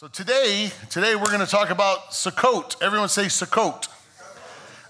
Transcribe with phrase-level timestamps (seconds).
[0.00, 2.80] So today, today we're going to talk about Sukkot.
[2.80, 3.86] Everyone say Sukkot.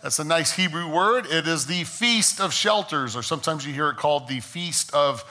[0.05, 1.27] That's a nice Hebrew word.
[1.27, 5.25] It is the feast of shelters, or sometimes you hear it called the feast of,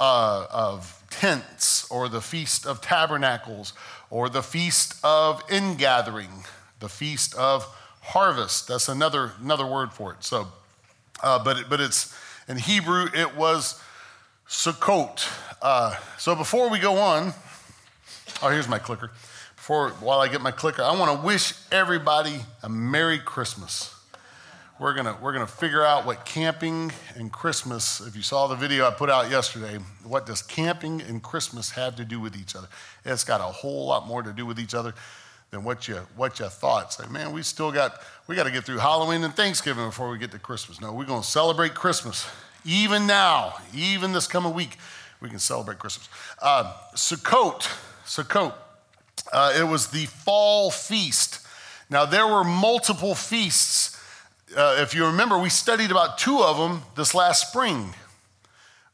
[0.00, 3.74] uh, of tents, or the feast of tabernacles,
[4.10, 6.44] or the feast of ingathering,
[6.80, 7.64] the feast of
[8.00, 8.66] harvest.
[8.66, 10.24] That's another another word for it.
[10.24, 10.48] So,
[11.22, 12.12] uh, but it, but it's
[12.48, 13.06] in Hebrew.
[13.14, 13.80] It was
[14.48, 15.32] Sukkot.
[15.62, 17.34] Uh, so before we go on.
[18.42, 19.10] Oh, here's my clicker.
[19.56, 23.94] Before, while I get my clicker, I want to wish everybody a Merry Christmas.
[24.78, 28.02] We're gonna we're gonna figure out what camping and Christmas.
[28.02, 31.96] If you saw the video I put out yesterday, what does camping and Christmas have
[31.96, 32.68] to do with each other?
[33.02, 34.92] It's got a whole lot more to do with each other
[35.50, 36.92] than what you what you thought.
[36.92, 40.18] Say, man, we still got we got to get through Halloween and Thanksgiving before we
[40.18, 40.78] get to Christmas.
[40.78, 42.28] No, we're gonna celebrate Christmas
[42.66, 44.76] even now, even this coming week.
[45.22, 46.10] We can celebrate Christmas.
[46.42, 47.66] Uh, Sukkot
[48.06, 48.54] Sukkot.
[49.32, 51.40] Uh, it was the fall feast.
[51.90, 54.00] Now, there were multiple feasts.
[54.56, 57.94] Uh, if you remember, we studied about two of them this last spring.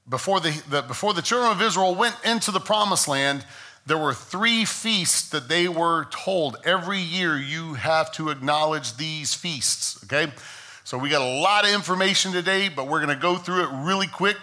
[0.08, 3.44] Before the, the, before the children of Israel went into the promised land,
[3.86, 9.34] there were three feasts that they were told every year you have to acknowledge these
[9.34, 10.32] feasts, okay?
[10.84, 14.06] So we got a lot of information today, but we're to go through it really
[14.06, 14.38] quick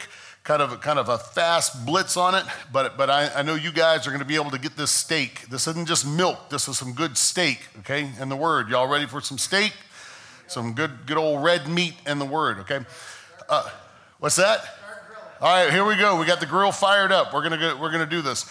[0.50, 3.72] kind of, kind of a fast blitz on it, but, but I, I know you
[3.72, 5.48] guys are going to be able to get this steak.
[5.48, 8.68] This isn't just milk, this is some good steak, okay, in the Word.
[8.68, 9.74] Y'all ready for some steak?
[10.48, 12.80] Some good, good old red meat in the Word, okay?
[13.48, 13.70] Uh,
[14.18, 14.62] what's that?
[15.40, 16.20] All right, here we go.
[16.20, 17.32] We got the grill fired up.
[17.32, 18.48] We're gonna go, we're gonna do this.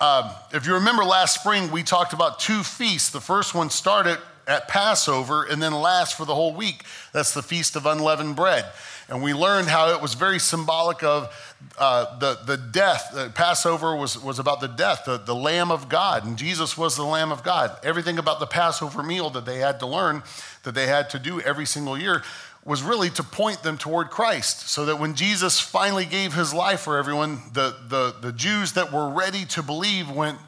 [0.00, 3.10] Um, if you remember last spring, we talked about two feasts.
[3.10, 6.84] The first one started at Passover and then lasts for the whole week.
[7.12, 8.64] That's the Feast of Unleavened Bread.
[9.08, 11.34] And we learned how it was very symbolic of
[11.76, 13.12] uh, the, the death.
[13.12, 16.24] Uh, Passover was, was about the death, the, the Lamb of God.
[16.24, 17.76] And Jesus was the Lamb of God.
[17.82, 20.22] Everything about the Passover meal that they had to learn,
[20.62, 22.22] that they had to do every single year,
[22.64, 24.68] was really to point them toward Christ.
[24.68, 28.92] So that when Jesus finally gave his life for everyone, the, the, the Jews that
[28.92, 30.38] were ready to believe went,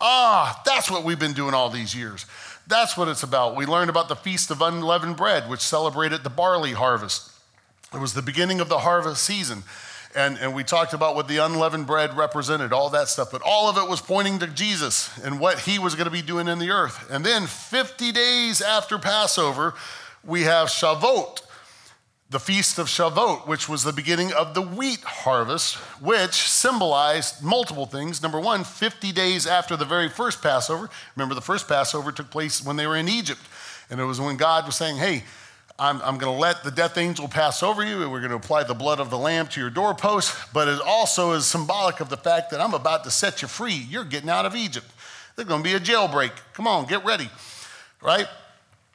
[0.00, 2.26] ah, that's what we've been doing all these years.
[2.66, 3.56] That's what it's about.
[3.56, 7.30] We learned about the Feast of Unleavened Bread, which celebrated the barley harvest.
[7.94, 9.62] It was the beginning of the harvest season.
[10.16, 13.30] And, and we talked about what the unleavened bread represented, all that stuff.
[13.30, 16.22] But all of it was pointing to Jesus and what he was going to be
[16.22, 17.10] doing in the earth.
[17.10, 19.74] And then 50 days after Passover,
[20.24, 21.42] we have Shavuot,
[22.28, 27.86] the feast of Shavuot, which was the beginning of the wheat harvest, which symbolized multiple
[27.86, 28.20] things.
[28.20, 30.90] Number one, 50 days after the very first Passover.
[31.14, 33.40] Remember, the first Passover took place when they were in Egypt.
[33.90, 35.22] And it was when God was saying, hey,
[35.78, 38.36] I'm, I'm going to let the death angel pass over you, and we're going to
[38.36, 40.34] apply the blood of the lamb to your doorpost.
[40.52, 43.86] But it also is symbolic of the fact that I'm about to set you free.
[43.88, 44.86] You're getting out of Egypt.
[45.36, 46.32] There's going to be a jailbreak.
[46.54, 47.28] Come on, get ready.
[48.02, 48.26] Right?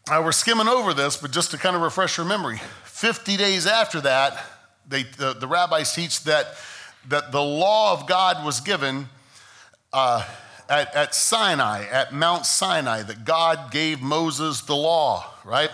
[0.10, 2.60] Uh, we're skimming over this, but just to kind of refresh your memory,
[3.02, 4.46] 50 days after that,
[4.88, 6.54] they, the, the rabbis teach that,
[7.10, 9.10] that the law of God was given
[9.92, 10.24] uh,
[10.70, 15.72] at, at Sinai, at Mount Sinai, that God gave Moses the law, right?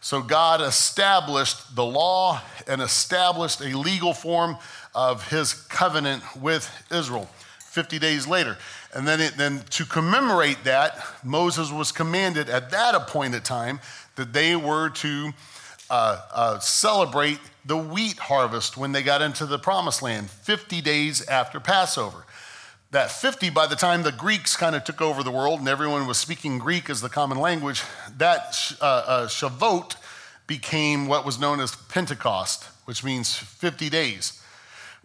[0.00, 4.56] So God established the law and established a legal form
[4.96, 7.30] of his covenant with Israel
[7.60, 8.58] 50 days later.
[8.92, 13.78] And then, it, then to commemorate that, Moses was commanded at that appointed time
[14.16, 15.32] that they were to
[15.90, 21.26] uh, uh, celebrate the wheat harvest when they got into the promised land 50 days
[21.28, 22.24] after Passover.
[22.90, 26.06] That 50, by the time the Greeks kind of took over the world and everyone
[26.06, 27.82] was speaking Greek as the common language,
[28.16, 29.96] that uh, uh, Shavuot
[30.46, 34.40] became what was known as Pentecost, which means 50 days,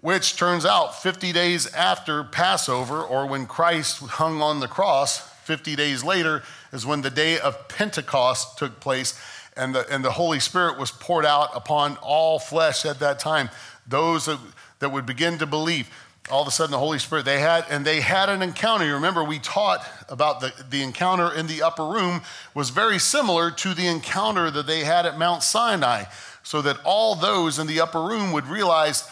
[0.02, 5.76] which turns out 50 days after Passover, or when Christ hung on the cross, 50
[5.76, 9.20] days later, is when the day of Pentecost took place
[9.56, 13.50] and the, and the Holy Spirit was poured out upon all flesh at that time.
[13.88, 14.40] Those that,
[14.80, 15.90] that would begin to believe
[16.30, 18.86] all of a sudden the Holy Spirit, they had, and they had an encounter.
[18.86, 22.22] You remember, we taught about the, the encounter in the upper room
[22.54, 26.04] was very similar to the encounter that they had at Mount Sinai,
[26.44, 29.10] so that all those in the upper room would realize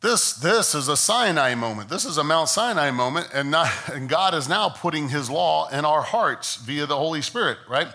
[0.00, 1.88] this, this is a Sinai moment.
[1.88, 5.68] This is a Mount Sinai moment, and, not, and God is now putting his law
[5.70, 7.88] in our hearts via the Holy Spirit, right?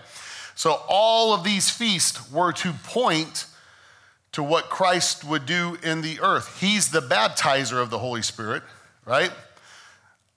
[0.54, 3.46] So all of these feasts were to point
[4.32, 6.60] to what Christ would do in the earth.
[6.60, 8.62] He's the baptizer of the Holy Spirit,
[9.04, 9.32] right?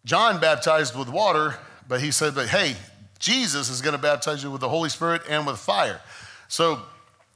[0.06, 1.56] John baptized with water,
[1.88, 2.75] but he said, but hey,
[3.19, 6.01] Jesus is going to baptize you with the Holy Spirit and with fire.
[6.48, 6.81] So,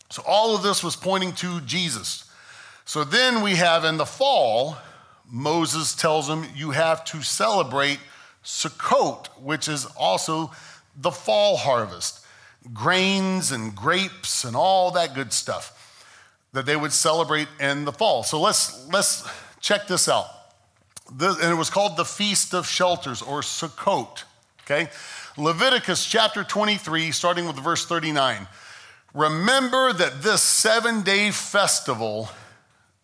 [0.09, 2.29] so all of this was pointing to Jesus.
[2.85, 4.77] So then we have in the fall,
[5.29, 7.99] Moses tells them you have to celebrate
[8.43, 10.51] Sukkot, which is also
[10.95, 12.25] the fall harvest,
[12.73, 15.73] grains and grapes and all that good stuff
[16.53, 18.23] that they would celebrate in the fall.
[18.23, 19.27] So let's let's
[19.59, 20.25] check this out.
[21.15, 24.23] The, and it was called the Feast of Shelters or Sukkot.
[24.63, 24.89] Okay,
[25.37, 28.47] Leviticus chapter 23, starting with verse 39.
[29.13, 32.29] Remember that this seven day festival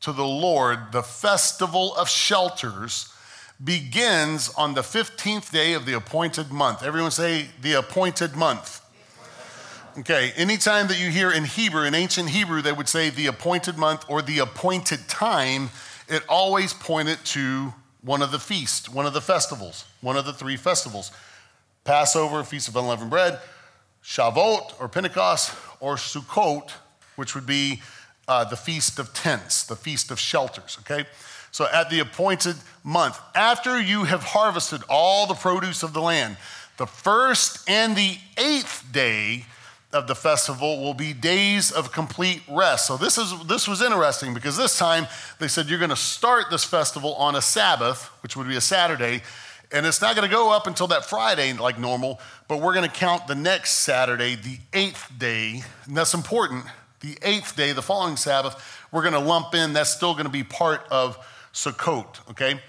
[0.01, 3.13] to the Lord, the festival of shelters,
[3.63, 6.83] begins on the 15th day of the appointed month.
[6.83, 8.82] Everyone say the appointed month.
[9.99, 13.77] Okay, anytime that you hear in Hebrew, in ancient Hebrew, they would say the appointed
[13.77, 15.69] month or the appointed time,
[16.07, 20.33] it always pointed to one of the feasts, one of the festivals, one of the
[20.33, 21.11] three festivals
[21.83, 23.39] Passover, Feast of Unleavened Bread,
[24.03, 26.71] Shavuot or Pentecost, or Sukkot,
[27.15, 27.83] which would be
[28.27, 31.07] uh, the Feast of Tents, the Feast of Shelters, okay?
[31.51, 36.37] So at the appointed month, after you have harvested all the produce of the land,
[36.77, 39.45] the first and the eighth day
[39.93, 42.87] of the festival will be days of complete rest.
[42.87, 45.07] So this is this was interesting because this time
[45.39, 48.61] they said you're going to start this festival on a Sabbath, which would be a
[48.61, 49.21] Saturday,
[49.71, 52.89] and it's not going to go up until that Friday like normal, but we're going
[52.89, 56.65] to count the next Saturday, the eighth day, and that's important.
[56.99, 58.55] The eighth day, the following Sabbath,
[58.91, 59.73] we're going to lump in.
[59.73, 61.17] That's still going to be part of
[61.53, 62.29] Sukkot.
[62.31, 62.59] Okay.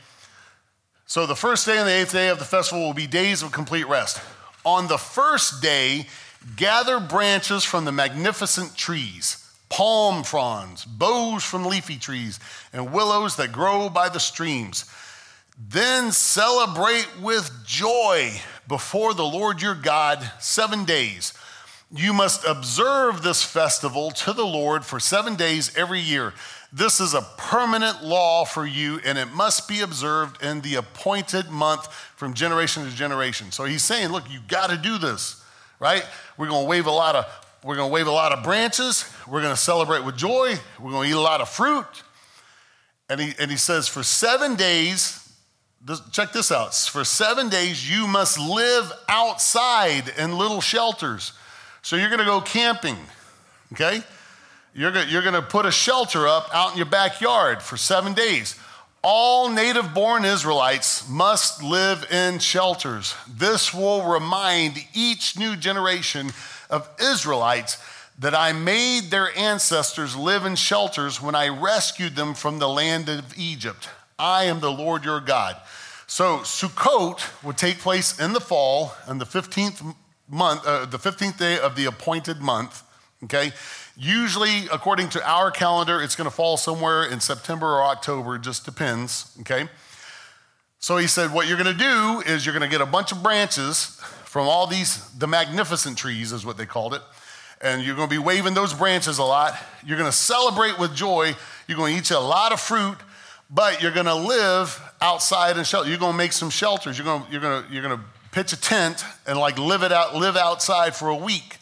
[1.07, 3.53] So the first day and the eighth day of the festival will be days of
[3.53, 4.21] complete rest.
[4.65, 6.07] On the first day,
[6.57, 12.39] Gather branches from the magnificent trees, palm fronds, boughs from leafy trees,
[12.73, 14.85] and willows that grow by the streams.
[15.59, 18.33] Then celebrate with joy
[18.69, 21.33] before the Lord your God seven days.
[21.95, 26.35] You must observe this festival to the Lord for seven days every year.
[26.73, 31.51] This is a permanent law for you, and it must be observed in the appointed
[31.51, 31.87] month
[32.17, 33.53] from generation to generation.
[33.53, 35.44] So he's saying, Look, you got to do this
[35.85, 36.03] right?
[36.39, 37.27] We're going to wave a lot of
[37.63, 39.11] we're going to wave a lot of branches.
[39.27, 40.55] We're going to celebrate with joy.
[40.79, 41.87] We're going to eat a lot of fruit.
[43.09, 45.33] And he, and he says, for seven days,
[45.83, 46.75] this, check this out.
[46.75, 51.33] For seven days, you must live outside in little shelters.
[51.81, 52.99] So you're going to go camping,
[53.73, 54.03] okay?
[54.75, 58.59] You're you're going to put a shelter up out in your backyard for seven days.
[59.07, 63.15] All native born Israelites must live in shelters.
[63.29, 66.31] This will remind each new generation
[66.71, 67.77] of Israelites
[68.19, 73.11] that I made their ancestors live in shelters when I rescued them from the land
[73.11, 73.91] of Egypt.
[74.19, 75.59] I am the Lord your God.
[76.07, 79.95] So Sukkot would take place in the fall on the 15th
[80.31, 82.83] month, uh, the 15th day of the appointed month,
[83.25, 83.53] okay?
[83.97, 88.65] Usually, according to our calendar, it's going to fall somewhere in September or October, just
[88.65, 89.69] depends, okay?
[90.81, 93.13] So he said, What you're going to do is you're going to get a bunch
[93.13, 97.03] of branches from all these, the magnificent trees is what they called it,
[97.61, 99.57] and you're going to be waving those branches a lot.
[99.87, 101.35] You're going to celebrate with joy.
[101.69, 102.99] You're going to eat a lot of fruit,
[103.49, 105.89] but you're going to live outside and shelter.
[105.89, 106.99] You're going to make some shelters.
[106.99, 109.85] You're going to, you're going to, you're going to pitch a tent and like live
[109.85, 111.59] it out, live outside for a week.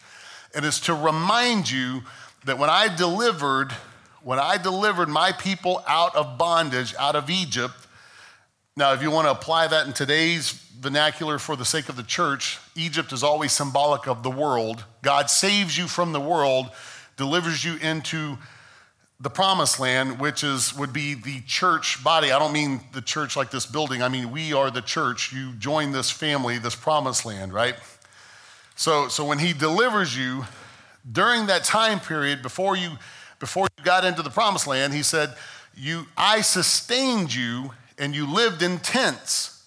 [0.55, 2.01] And it's to remind you
[2.45, 3.71] that when I delivered,
[4.21, 7.75] when I delivered my people out of bondage, out of Egypt,
[8.75, 12.03] now if you want to apply that in today's vernacular for the sake of the
[12.03, 14.83] church, Egypt is always symbolic of the world.
[15.01, 16.69] God saves you from the world,
[17.17, 18.37] delivers you into
[19.19, 22.31] the promised land, which is would be the church body.
[22.31, 24.01] I don't mean the church like this building.
[24.01, 25.31] I mean we are the church.
[25.31, 27.75] You join this family, this promised land, right?
[28.75, 30.45] So, so when he delivers you,
[31.11, 32.91] during that time period before you
[33.39, 35.33] before you got into the promised land he said
[35.75, 39.63] you i sustained you and you lived in tents.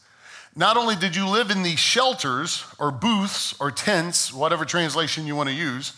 [0.57, 5.37] Not only did you live in these shelters or booths or tents whatever translation you
[5.37, 5.93] want to use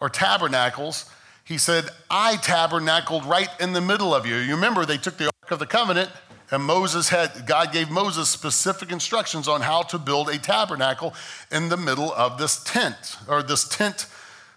[0.00, 1.10] or tabernacles
[1.44, 4.36] he said i tabernacled right in the middle of you.
[4.36, 6.10] You remember they took the ark of the covenant
[6.52, 11.14] and Moses had, God gave Moses specific instructions on how to build a tabernacle
[11.50, 14.06] in the middle of this tent, or this tent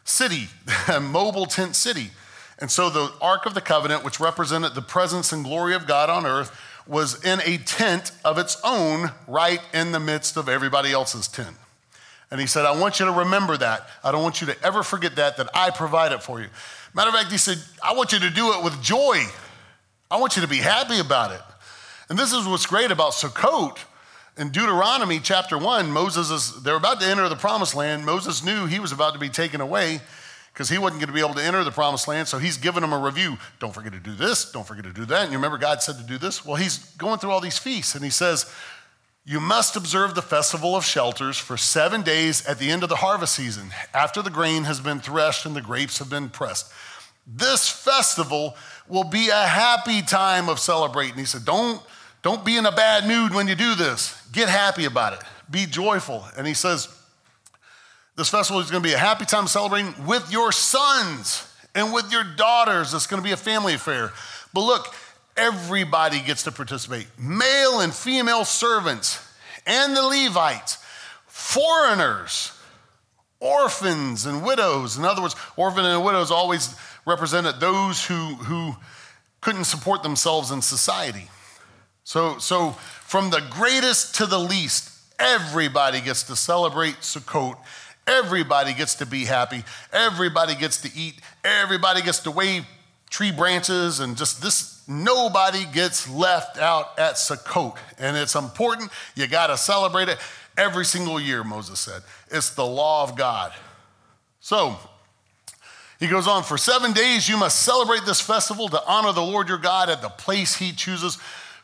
[0.05, 0.47] city,
[0.87, 2.11] a mobile tent city.
[2.59, 6.09] And so the Ark of the Covenant, which represented the presence and glory of God
[6.09, 6.57] on earth,
[6.87, 11.57] was in a tent of its own right in the midst of everybody else's tent.
[12.31, 13.87] And he said, I want you to remember that.
[14.03, 16.47] I don't want you to ever forget that, that I provide it for you.
[16.93, 19.21] Matter of fact, he said, I want you to do it with joy.
[20.09, 21.41] I want you to be happy about it.
[22.09, 23.77] And this is what's great about Sukkot
[24.37, 28.05] in Deuteronomy chapter 1, Moses is, they're about to enter the promised land.
[28.05, 30.01] Moses knew he was about to be taken away
[30.53, 32.27] because he wasn't going to be able to enter the promised land.
[32.27, 33.37] So he's giving them a review.
[33.59, 34.51] Don't forget to do this.
[34.51, 35.23] Don't forget to do that.
[35.23, 36.45] And you remember God said to do this?
[36.45, 38.51] Well, he's going through all these feasts and he says,
[39.25, 42.97] You must observe the festival of shelters for seven days at the end of the
[42.97, 46.71] harvest season, after the grain has been threshed and the grapes have been pressed.
[47.25, 48.55] This festival
[48.87, 51.17] will be a happy time of celebrating.
[51.17, 51.81] He said, Don't,
[52.25, 54.19] don't be in a bad mood when you do this.
[54.31, 55.19] Get happy about it.
[55.51, 56.25] Be joyful.
[56.35, 56.87] And he says,
[58.15, 62.11] This festival is going to be a happy time celebrating with your sons and with
[62.11, 62.95] your daughters.
[62.95, 64.11] It's going to be a family affair.
[64.55, 64.87] But look,
[65.37, 69.23] everybody gets to participate male and female servants,
[69.67, 70.83] and the Levites,
[71.27, 72.53] foreigners,
[73.39, 74.97] orphans, and widows.
[74.97, 78.73] In other words, orphan and widows always represented those who, who
[79.41, 81.29] couldn't support themselves in society.
[82.05, 82.71] So, so,
[83.01, 87.57] from the greatest to the least, everybody gets to celebrate Sukkot.
[88.07, 89.63] Everybody gets to be happy.
[89.91, 91.19] Everybody gets to eat.
[91.43, 92.65] Everybody gets to wave
[93.09, 97.77] tree branches and just this Nobody gets left out at Sukkot.
[97.97, 98.91] And it's important.
[99.15, 100.19] You got to celebrate it
[100.57, 102.03] every single year, Moses said.
[102.29, 103.51] It's the law of God.
[104.41, 104.77] So,
[105.99, 109.49] he goes on, for seven days you must celebrate this festival to honor the Lord
[109.49, 111.17] your God at the place he chooses,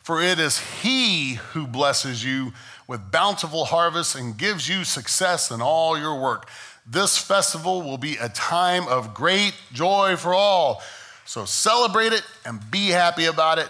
[0.03, 2.53] for it is he who blesses you
[2.88, 6.50] with bountiful harvests and gives you success in all your work.
[6.86, 10.81] This festival will be a time of great joy for all.
[11.25, 13.70] So celebrate it and be happy about it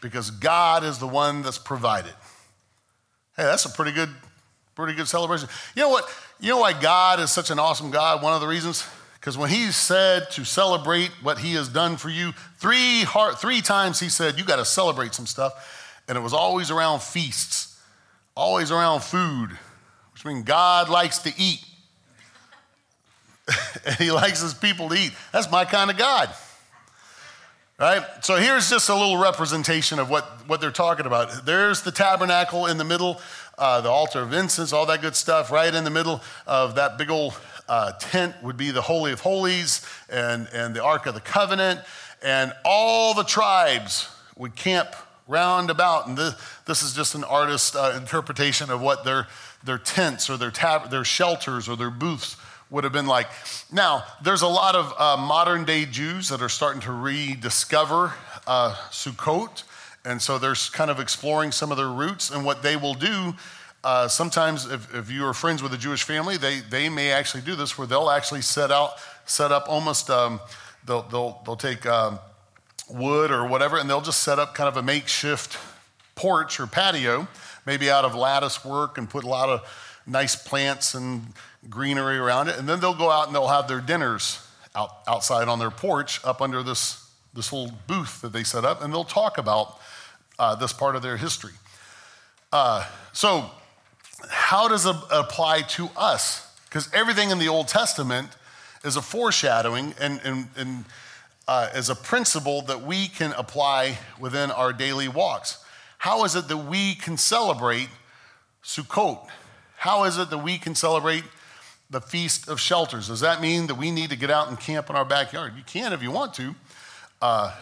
[0.00, 2.14] because God is the one that's provided.
[3.36, 4.10] Hey, that's a pretty good,
[4.74, 5.48] pretty good celebration.
[5.74, 6.08] You know what?
[6.40, 8.22] You know why God is such an awesome God?
[8.22, 8.86] One of the reasons?
[9.24, 13.62] Because when he said to celebrate what he has done for you, three, heart, three
[13.62, 16.02] times he said, you got to celebrate some stuff.
[16.06, 17.80] And it was always around feasts,
[18.36, 19.48] always around food,
[20.12, 21.64] which means God likes to eat.
[23.86, 25.12] and he likes his people to eat.
[25.32, 26.28] That's my kind of God.
[27.80, 28.02] Right?
[28.20, 31.46] So here's just a little representation of what, what they're talking about.
[31.46, 33.22] There's the tabernacle in the middle,
[33.56, 35.50] uh, the altar of incense, all that good stuff.
[35.50, 37.32] Right in the middle of that big old
[37.68, 41.80] uh, tent would be the Holy of Holies and, and the Ark of the Covenant.
[42.22, 44.94] And all the tribes would camp
[45.26, 46.06] round about.
[46.06, 46.34] And this,
[46.66, 49.26] this is just an artist's uh, interpretation of what their,
[49.62, 52.36] their tents or their, tab- their shelters or their booths
[52.70, 53.28] would have been like.
[53.72, 58.14] Now, there's a lot of uh, modern day Jews that are starting to rediscover
[58.46, 59.62] uh, Sukkot.
[60.04, 63.34] And so they're kind of exploring some of their roots and what they will do.
[63.84, 67.42] Uh, sometimes, if, if, you are friends with a Jewish family, they, they may actually
[67.42, 68.92] do this where they'll actually set out,
[69.26, 70.40] set up almost, um,
[70.86, 72.18] they'll, they'll, they'll take um,
[72.88, 75.58] wood or whatever, and they'll just set up kind of a makeshift
[76.14, 77.28] porch or patio,
[77.66, 79.60] maybe out of lattice work, and put a lot of
[80.06, 81.22] nice plants and
[81.68, 82.58] greenery around it.
[82.58, 84.40] And then they'll go out and they'll have their dinners
[84.74, 88.82] out, outside on their porch up under this, this little booth that they set up,
[88.82, 89.78] and they'll talk about
[90.38, 91.52] uh, this part of their history.
[92.50, 93.50] Uh, so,
[94.28, 96.46] how does it apply to us?
[96.64, 98.28] Because everything in the Old Testament
[98.84, 100.84] is a foreshadowing and, and, and
[101.46, 105.64] uh, is a principle that we can apply within our daily walks.
[105.98, 107.88] How is it that we can celebrate
[108.62, 109.26] Sukkot?
[109.76, 111.24] How is it that we can celebrate
[111.90, 113.08] the Feast of Shelters.
[113.08, 115.52] Does that mean that we need to get out and camp in our backyard?
[115.56, 116.54] You can if you want to.
[117.22, 117.54] Uh,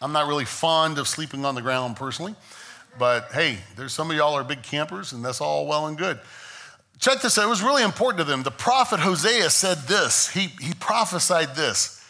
[0.00, 2.34] I'm not really fond of sleeping on the ground personally,
[2.98, 6.18] but hey, there's some of y'all are big campers, and that's all well and good.
[6.98, 7.46] Check this out.
[7.46, 8.44] It was really important to them.
[8.44, 10.28] The prophet Hosea said this.
[10.28, 12.04] He, he prophesied this.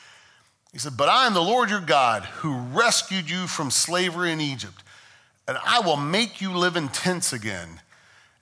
[0.73, 4.41] He said, But I am the Lord your God who rescued you from slavery in
[4.41, 4.83] Egypt,
[5.49, 7.81] and I will make you live in tents again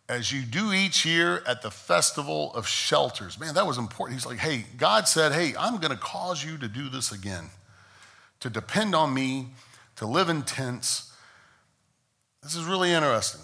[0.08, 3.38] as you do each year at the festival of shelters.
[3.38, 4.18] Man, that was important.
[4.18, 7.50] He's like, hey, God said, hey, I'm going to cause you to do this again,
[8.40, 9.50] to depend on me,
[9.96, 11.09] to live in tents.
[12.42, 13.42] This is really interesting.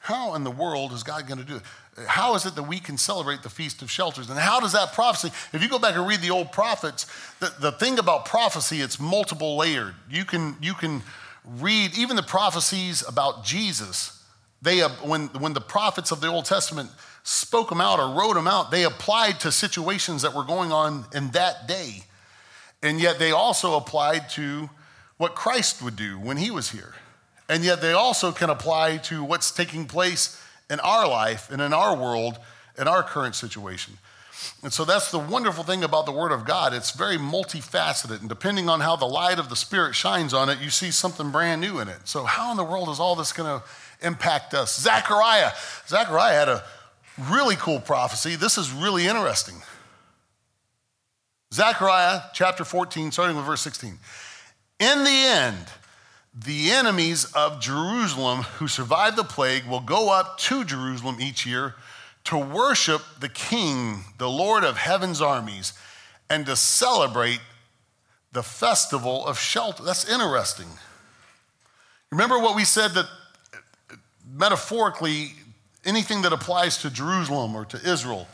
[0.00, 1.62] How in the world is God going to do it?
[2.06, 4.30] How is it that we can celebrate the Feast of Shelters?
[4.30, 7.06] And how does that prophecy, if you go back and read the old prophets,
[7.40, 9.94] the, the thing about prophecy, it's multiple layered.
[10.08, 11.02] You can, you can
[11.44, 14.18] read even the prophecies about Jesus
[14.60, 16.90] they, uh, when, when the prophets of the Old Testament
[17.22, 21.04] spoke them out or wrote them out, they applied to situations that were going on
[21.14, 22.04] in that day.
[22.82, 24.70] And yet they also applied to
[25.16, 26.94] what Christ would do when he was here.
[27.48, 31.72] And yet they also can apply to what's taking place in our life and in
[31.72, 32.38] our world,
[32.78, 33.94] in our current situation.
[34.62, 36.72] And so that's the wonderful thing about the Word of God.
[36.72, 40.60] It's very multifaceted, and depending on how the light of the Spirit shines on it,
[40.60, 42.06] you see something brand new in it.
[42.06, 43.66] So, how in the world is all this going to
[44.02, 44.78] impact us.
[44.80, 45.50] Zechariah.
[45.86, 46.64] Zechariah had a
[47.30, 48.36] really cool prophecy.
[48.36, 49.56] This is really interesting.
[51.52, 53.98] Zechariah chapter 14, starting with verse 16.
[54.80, 55.66] In the end,
[56.34, 61.74] the enemies of Jerusalem who survived the plague will go up to Jerusalem each year
[62.24, 65.72] to worship the King, the Lord of heaven's armies,
[66.28, 67.40] and to celebrate
[68.32, 69.82] the festival of shelter.
[69.82, 70.68] That's interesting.
[72.10, 73.06] Remember what we said that
[74.30, 75.32] metaphorically,
[75.84, 78.28] anything that applies to Jerusalem or to Israel,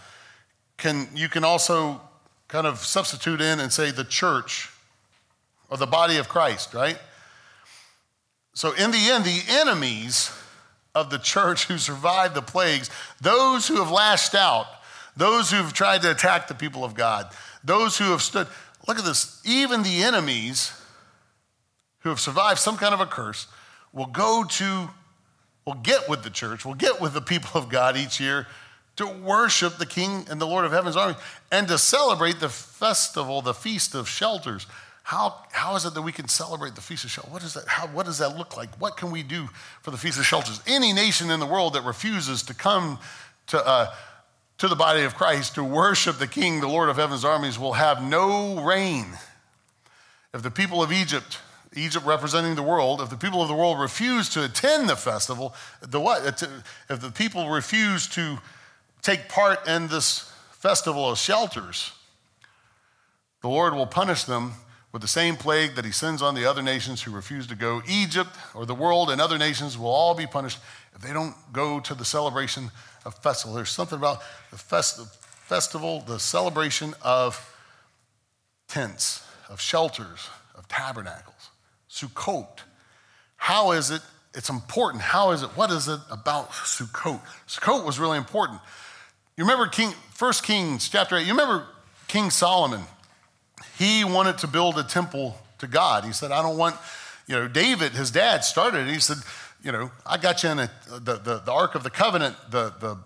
[0.77, 2.01] can, you can also
[2.49, 4.71] kind of substitute in and say the church
[5.71, 6.99] or the body of Christ, right?
[8.55, 10.31] So, in the end, the enemies
[10.95, 12.89] of the church who survived the plagues,
[13.21, 14.67] those who have lashed out,
[15.17, 17.29] those who've tried to attack the people of God,
[17.65, 18.47] those who have stood,
[18.87, 20.73] look at this, even the enemies
[22.01, 23.49] who have survived some kind of a curse
[23.93, 24.91] will go to,
[25.65, 28.47] will get with the church, will get with the people of God each year
[28.97, 31.17] to worship the King and the Lord of Heaven's army
[31.51, 34.67] and to celebrate the festival, the Feast of Shelters.
[35.05, 37.31] How, how is it that we can celebrate the Feast of Shelters?
[37.31, 38.75] What, is that, how, what does that look like?
[38.81, 39.51] What can we do
[39.83, 40.63] for the Feast of Shelters?
[40.67, 42.99] Any nation in the world that refuses to come
[43.49, 43.93] to, uh,
[44.57, 47.75] to the body of Christ to worship the King, the Lord of Heaven's armies, will
[47.75, 49.05] have no rain.
[50.33, 51.39] If the people of Egypt,
[51.77, 55.55] Egypt representing the world, if the people of the world refuse to attend the festival,
[55.83, 56.43] the what?
[56.89, 58.39] If the people refuse to
[59.03, 61.93] take part in this festival of shelters,
[63.43, 64.55] the Lord will punish them
[64.95, 67.83] with the same plague that he sends on the other nations who refuse to go.
[67.89, 70.61] Egypt or the world and other nations will all be punished
[70.95, 72.71] if they don't go to the celebration
[73.05, 73.57] of festival.
[73.57, 74.23] There's something about
[74.53, 75.05] the fest-
[75.49, 77.57] festival, the celebration of
[78.69, 81.51] tents, of shelters, of tabernacles.
[81.91, 82.61] Sukkot.
[83.35, 84.01] How is it?
[84.33, 85.03] It's important.
[85.03, 85.49] How is it?
[85.57, 87.21] What is it about Sukkot?
[87.49, 88.61] Sukkot was really important.
[89.37, 91.67] You remember King, 1 Kings chapter 8, you remember
[92.07, 92.83] King Solomon
[93.79, 96.05] he wanted to build a temple to God.
[96.05, 96.77] He said, I don't want,
[97.27, 98.89] you know, David, his dad, started.
[98.89, 99.19] He said,
[99.63, 102.75] you know, I got you in a, the, the, the Ark of the Covenant, the,
[102.81, 102.99] the,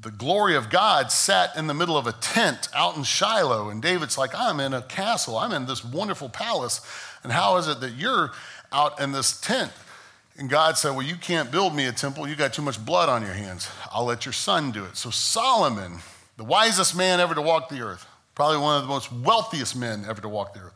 [0.00, 3.70] the glory of God sat in the middle of a tent out in Shiloh.
[3.70, 6.80] And David's like, I'm in a castle, I'm in this wonderful palace.
[7.22, 8.32] And how is it that you're
[8.72, 9.72] out in this tent?
[10.38, 12.26] And God said, Well, you can't build me a temple.
[12.26, 13.70] You got too much blood on your hands.
[13.92, 14.96] I'll let your son do it.
[14.96, 15.98] So Solomon,
[16.36, 18.06] the wisest man ever to walk the earth,
[18.42, 20.74] probably one of the most wealthiest men ever to walk the earth,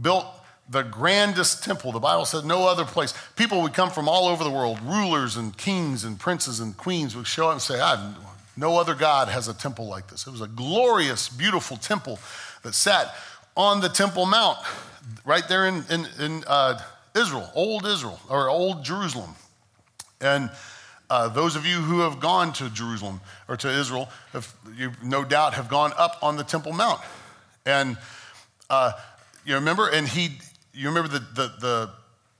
[0.00, 0.24] built
[0.70, 1.90] the grandest temple.
[1.90, 3.12] The Bible said no other place.
[3.34, 7.16] People would come from all over the world, rulers and kings and princes and queens
[7.16, 7.80] would show up and say,
[8.56, 10.28] no other God has a temple like this.
[10.28, 12.20] It was a glorious, beautiful temple
[12.62, 13.12] that sat
[13.56, 14.58] on the Temple Mount,
[15.24, 16.80] right there in, in, in uh,
[17.16, 19.34] Israel, old Israel, or old Jerusalem.
[20.20, 20.52] And
[21.08, 25.24] uh, those of you who have gone to Jerusalem or to Israel, have, you no
[25.24, 27.00] doubt have gone up on the Temple Mount.
[27.64, 27.96] And
[28.68, 28.92] uh,
[29.44, 30.38] you remember, and he,
[30.72, 31.90] you remember the, the, the,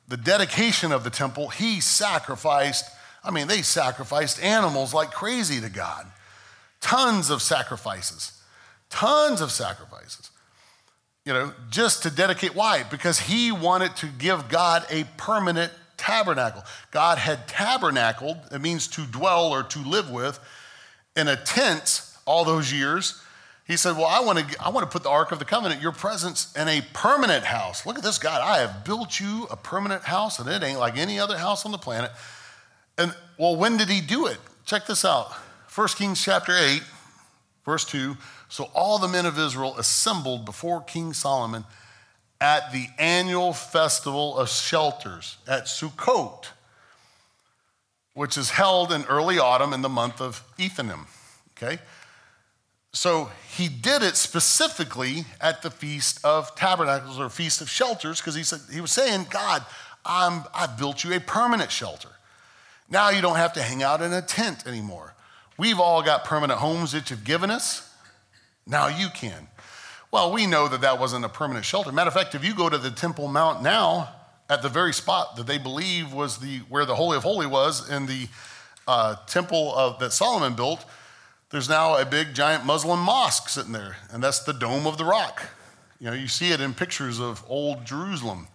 [0.08, 2.90] the dedication of the temple, he sacrificed,
[3.24, 6.06] I mean, they sacrificed animals like crazy to God.
[6.80, 8.40] Tons of sacrifices,
[8.90, 10.30] tons of sacrifices.
[11.24, 12.54] You know, just to dedicate.
[12.54, 12.84] Why?
[12.84, 16.64] Because he wanted to give God a permanent tabernacle.
[16.90, 20.38] God had tabernacled, it means to dwell or to live with,
[21.16, 23.22] in a tent all those years.
[23.66, 25.82] He said, Well, I want to I want to put the Ark of the Covenant,
[25.82, 27.84] your presence, in a permanent house.
[27.84, 28.40] Look at this, God.
[28.40, 31.72] I have built you a permanent house, and it ain't like any other house on
[31.72, 32.12] the planet.
[32.96, 34.38] And well, when did he do it?
[34.64, 35.32] Check this out.
[35.74, 36.82] 1 Kings chapter 8,
[37.64, 38.16] verse 2.
[38.48, 41.64] So all the men of Israel assembled before King Solomon
[42.40, 46.46] at the annual festival of shelters at Sukkot,
[48.14, 51.06] which is held in early autumn in the month of Ethanim.
[51.56, 51.78] Okay?
[52.92, 58.34] So he did it specifically at the Feast of Tabernacles or Feast of Shelters because
[58.34, 59.64] he said he was saying, God,
[60.04, 62.08] I'm, I built you a permanent shelter.
[62.88, 65.14] Now you don't have to hang out in a tent anymore.
[65.58, 67.92] We've all got permanent homes that you've given us.
[68.66, 69.48] Now you can.
[70.16, 71.92] Well, we know that that wasn't a permanent shelter.
[71.92, 74.08] Matter of fact, if you go to the Temple Mount now,
[74.48, 77.90] at the very spot that they believe was the where the Holy of Holy was
[77.90, 78.26] in the
[78.88, 80.86] uh, temple of, that Solomon built,
[81.50, 85.04] there's now a big giant Muslim mosque sitting there, and that's the Dome of the
[85.04, 85.50] Rock.
[86.00, 88.48] You know, you see it in pictures of old Jerusalem,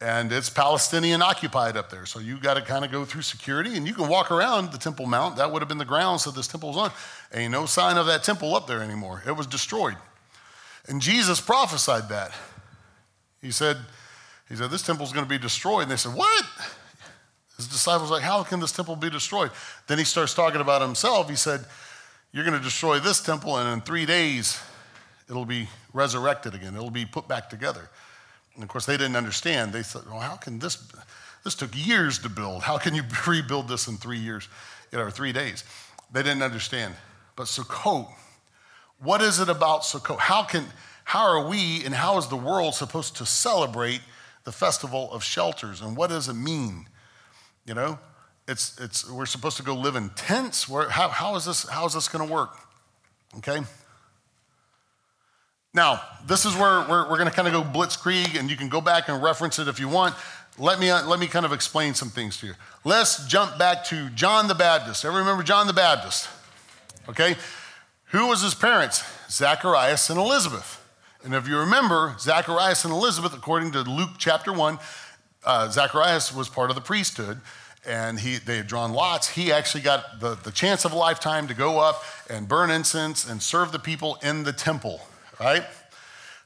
[0.00, 2.06] and it's Palestinian occupied up there.
[2.06, 4.78] So you got to kind of go through security, and you can walk around the
[4.78, 5.36] Temple Mount.
[5.36, 6.92] That would have been the grounds that this temple was on.
[7.34, 9.22] Ain't no sign of that temple up there anymore.
[9.26, 9.96] It was destroyed.
[10.88, 12.32] And Jesus prophesied that.
[13.40, 13.76] He said,
[14.48, 15.82] he said, this temple's going to be destroyed.
[15.82, 16.44] And they said, what?
[17.56, 19.50] His disciples like, how can this temple be destroyed?
[19.86, 21.28] Then he starts talking about himself.
[21.28, 21.64] He said,
[22.32, 24.60] you're going to destroy this temple, and in three days,
[25.30, 26.74] it'll be resurrected again.
[26.74, 27.88] It'll be put back together.
[28.54, 29.72] And of course, they didn't understand.
[29.72, 30.82] They thought, well, how can this,
[31.44, 32.62] this took years to build.
[32.62, 34.48] How can you rebuild this in three years,
[34.92, 35.64] or three days?
[36.12, 36.94] They didn't understand.
[37.34, 38.08] But Sukkot,
[39.00, 40.18] what is it about Sukkot?
[40.18, 40.64] How can,
[41.04, 44.00] how are we and how is the world supposed to celebrate
[44.44, 45.80] the festival of shelters?
[45.80, 46.86] And what does it mean?
[47.64, 47.98] You know,
[48.46, 50.68] it's, it's, we're supposed to go live in tents.
[50.68, 52.56] Where, how, how is this, how is this going to work?
[53.36, 53.60] Okay?
[55.74, 58.68] Now, this is where we're, we're going to kind of go blitzkrieg, and you can
[58.68, 60.14] go back and reference it if you want.
[60.58, 62.54] Let me, uh, let me kind of explain some things to you.
[62.84, 65.04] Let's jump back to John the Baptist.
[65.04, 66.28] Everyone remember John the Baptist?
[67.08, 67.36] Okay?
[68.10, 69.04] Who was his parents?
[69.30, 70.84] Zacharias and Elizabeth.
[71.24, 74.78] And if you remember, Zacharias and Elizabeth, according to Luke chapter 1,
[75.44, 77.40] uh, Zacharias was part of the priesthood
[77.86, 79.28] and he, they had drawn lots.
[79.28, 83.28] He actually got the, the chance of a lifetime to go up and burn incense
[83.28, 85.00] and serve the people in the temple,
[85.40, 85.64] right?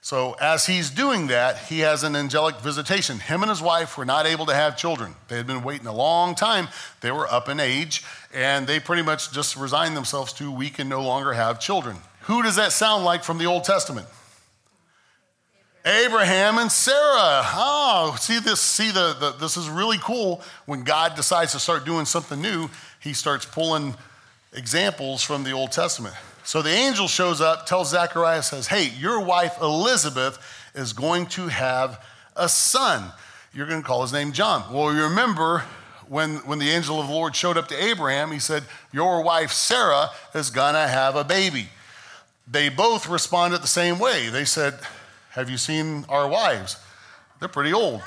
[0.04, 3.20] So, as he's doing that, he has an angelic visitation.
[3.20, 5.14] Him and his wife were not able to have children.
[5.28, 6.66] They had been waiting a long time.
[7.02, 8.02] They were up in age,
[8.34, 11.98] and they pretty much just resigned themselves to we can no longer have children.
[12.22, 14.08] Who does that sound like from the Old Testament?
[15.84, 17.42] Abraham and Sarah.
[17.54, 20.42] Oh, see this, see the, the, this is really cool.
[20.66, 23.94] When God decides to start doing something new, he starts pulling
[24.52, 26.16] examples from the Old Testament.
[26.44, 30.38] So the angel shows up, tells Zachariah, says, Hey, your wife Elizabeth
[30.74, 32.04] is going to have
[32.36, 33.12] a son.
[33.54, 34.72] You're going to call his name John.
[34.72, 35.64] Well, you remember
[36.08, 39.52] when, when the angel of the Lord showed up to Abraham, he said, Your wife
[39.52, 41.68] Sarah is going to have a baby.
[42.50, 44.28] They both responded the same way.
[44.28, 44.78] They said,
[45.32, 46.76] have you seen our wives?
[47.40, 48.02] They're pretty old.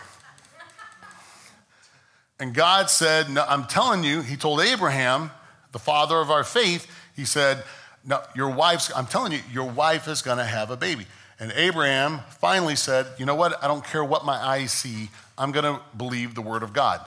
[2.39, 5.31] And God said, no, I'm telling you, He told Abraham,
[5.71, 7.63] the father of our faith, He said,
[8.05, 11.07] No, your wife's, I'm telling you, your wife is going to have a baby.
[11.39, 13.61] And Abraham finally said, You know what?
[13.63, 17.01] I don't care what my eyes see, I'm going to believe the word of God.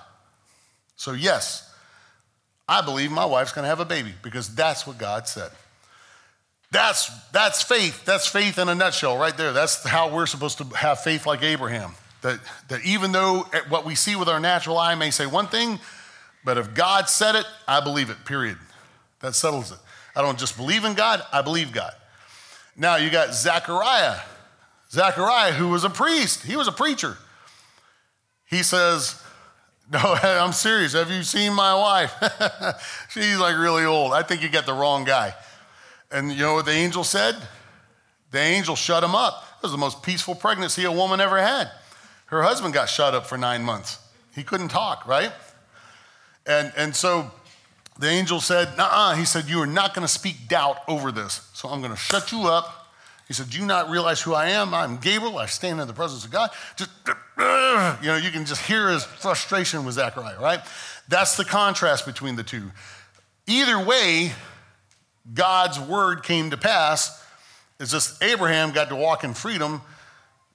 [0.97, 1.73] So, yes,
[2.69, 5.51] I believe my wife's going to have a baby because that's what God said.
[6.71, 8.05] That's, that's faith.
[8.05, 9.53] That's faith in a nutshell, right there.
[9.53, 11.93] That's how we're supposed to have faith like Abraham.
[12.21, 15.79] That, that even though what we see with our natural eye may say one thing,
[16.45, 18.59] but if God said it, I believe it, period.
[19.21, 19.79] That settles it.
[20.19, 21.93] I don't just believe in God, I believe God.
[22.77, 24.19] Now you got Zechariah.
[24.91, 27.17] Zechariah, who was a priest, he was a preacher.
[28.45, 29.23] He says,
[29.93, 30.93] No, I'm serious.
[30.93, 32.13] Have you seen my wife?
[33.11, 34.13] She's like really old.
[34.13, 35.35] I think you got the wrong guy.
[36.11, 37.37] And you know what the angel said?
[38.33, 39.45] The angel shut him up.
[39.59, 41.71] It was the most peaceful pregnancy a woman ever had.
[42.27, 43.99] Her husband got shut up for nine months.
[44.35, 45.33] He couldn't talk, right?
[46.45, 47.31] And, and so
[47.99, 51.49] the angel said, Nuh He said, You are not going to speak doubt over this.
[51.53, 52.95] So I'm going to shut you up.
[53.27, 54.73] He said, Do you not realize who I am?
[54.73, 55.39] I'm Gabriel.
[55.39, 56.51] I stand in the presence of God.
[56.77, 60.61] Just, you know, you can just hear his frustration with Zechariah, right?
[61.09, 62.71] That's the contrast between the two.
[63.47, 64.33] Either way,
[65.35, 67.25] God's word came to pass.
[67.81, 69.83] It's just Abraham got to walk in freedom.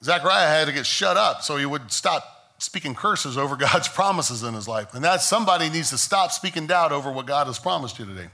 [0.04, 4.44] Zechariah had to get shut up so he would stop speaking curses over God's promises
[4.44, 4.94] in his life.
[4.94, 8.28] And that somebody needs to stop speaking doubt over what God has promised you today.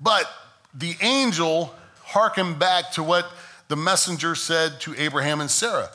[0.00, 0.30] But
[0.72, 3.26] the angel hearkened back to what
[3.68, 5.90] the messenger said to Abraham and Sarah.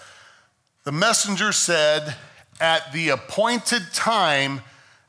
[0.83, 2.15] The messenger said,
[2.59, 4.61] At the appointed time,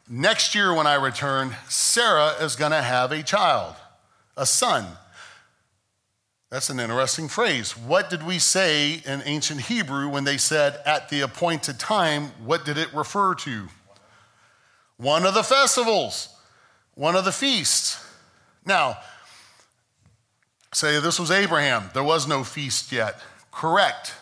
[0.09, 3.75] next year when I return, Sarah is going to have a child
[4.37, 4.85] a son.
[6.55, 7.77] That's an interesting phrase.
[7.77, 12.27] What did we say in ancient Hebrew when they said at the appointed time?
[12.45, 13.67] What did it refer to?
[14.97, 16.29] One of the festivals,
[16.95, 18.01] one of the feasts.
[18.65, 18.99] Now,
[20.73, 23.21] say this was Abraham, there was no feast yet.
[23.51, 24.15] Correct.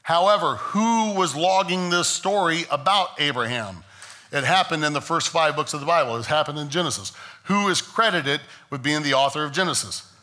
[0.00, 3.84] However, who was logging this story about Abraham?
[4.32, 7.68] It happened in the first five books of the Bible, it happened in Genesis who
[7.68, 10.13] is credited with being the author of Genesis?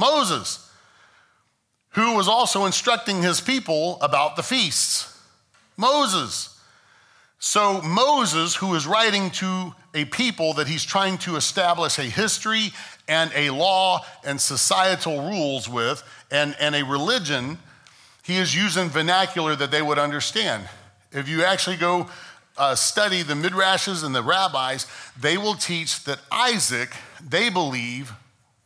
[0.00, 0.68] Moses,
[1.90, 5.16] who was also instructing his people about the feasts.
[5.76, 6.58] Moses.
[7.38, 12.72] So, Moses, who is writing to a people that he's trying to establish a history
[13.08, 17.58] and a law and societal rules with, and, and a religion,
[18.22, 20.68] he is using vernacular that they would understand.
[21.12, 22.08] If you actually go
[22.56, 24.86] uh, study the midrashes and the rabbis,
[25.18, 26.90] they will teach that Isaac,
[27.26, 28.12] they believe,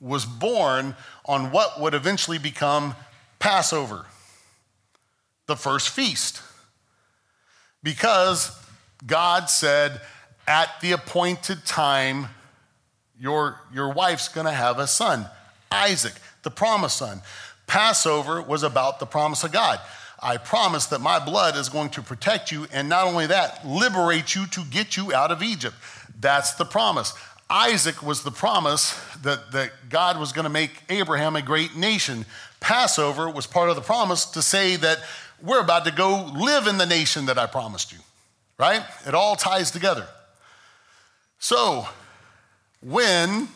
[0.00, 2.94] was born on what would eventually become
[3.38, 4.06] Passover,
[5.46, 6.42] the first feast.
[7.82, 8.58] Because
[9.06, 10.00] God said,
[10.46, 12.26] at the appointed time,
[13.18, 15.26] your, your wife's gonna have a son,
[15.70, 17.22] Isaac, the promised son.
[17.66, 19.80] Passover was about the promise of God.
[20.22, 24.34] I promise that my blood is going to protect you, and not only that, liberate
[24.34, 25.76] you to get you out of Egypt.
[26.18, 27.12] That's the promise.
[27.54, 32.26] Isaac was the promise that, that God was going to make Abraham a great nation.
[32.58, 34.98] Passover was part of the promise to say that
[35.40, 37.98] we're about to go live in the nation that I promised you,
[38.58, 38.82] right?
[39.06, 40.04] It all ties together.
[41.38, 41.86] So,
[42.82, 43.46] when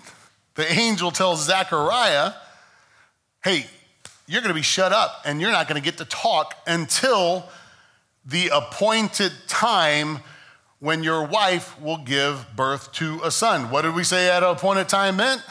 [0.55, 2.35] the angel tells Zechariah,
[3.43, 3.67] hey,
[4.29, 7.49] you're going to be shut up and you're not going to get to talk until
[8.25, 10.21] the appointed time
[10.81, 13.71] when your wife will give birth to a son.
[13.71, 15.43] What did we say at an appointed time meant?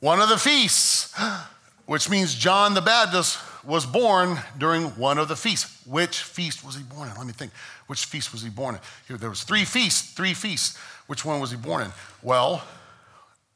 [0.00, 1.14] One of the feasts,
[1.86, 5.86] which means John the Baptist was born during one of the feasts.
[5.86, 7.16] Which feast was he born in?
[7.16, 7.52] Let me think.
[7.86, 8.80] Which feast was he born in?
[9.06, 10.76] Here, there was three feasts, three feasts.
[11.06, 11.92] Which one was he born in?
[12.22, 12.64] Well,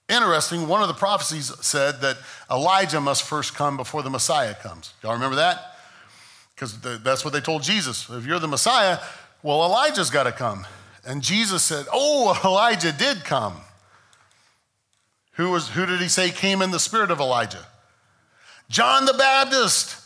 [0.09, 2.18] interesting, one of the prophecies said that
[2.51, 4.92] Elijah must first come before the Messiah comes.
[5.03, 5.79] Y'all remember that?
[6.55, 8.09] Because that's what they told Jesus.
[8.09, 8.99] If you're the Messiah,
[9.46, 10.66] well, Elijah's got to come.
[11.06, 13.61] And Jesus said, Oh, Elijah did come.
[15.35, 17.64] Who, was, who did he say came in the spirit of Elijah?
[18.68, 20.02] John the Baptist.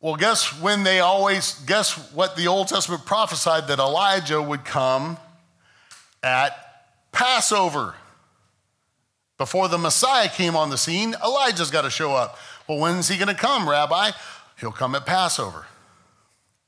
[0.00, 5.16] Well, guess when they always, guess what the Old Testament prophesied that Elijah would come
[6.22, 6.52] at
[7.10, 7.96] Passover.
[9.36, 12.38] Before the Messiah came on the scene, Elijah's got to show up.
[12.68, 14.12] Well, when's he going to come, Rabbi?
[14.60, 15.66] He'll come at Passover.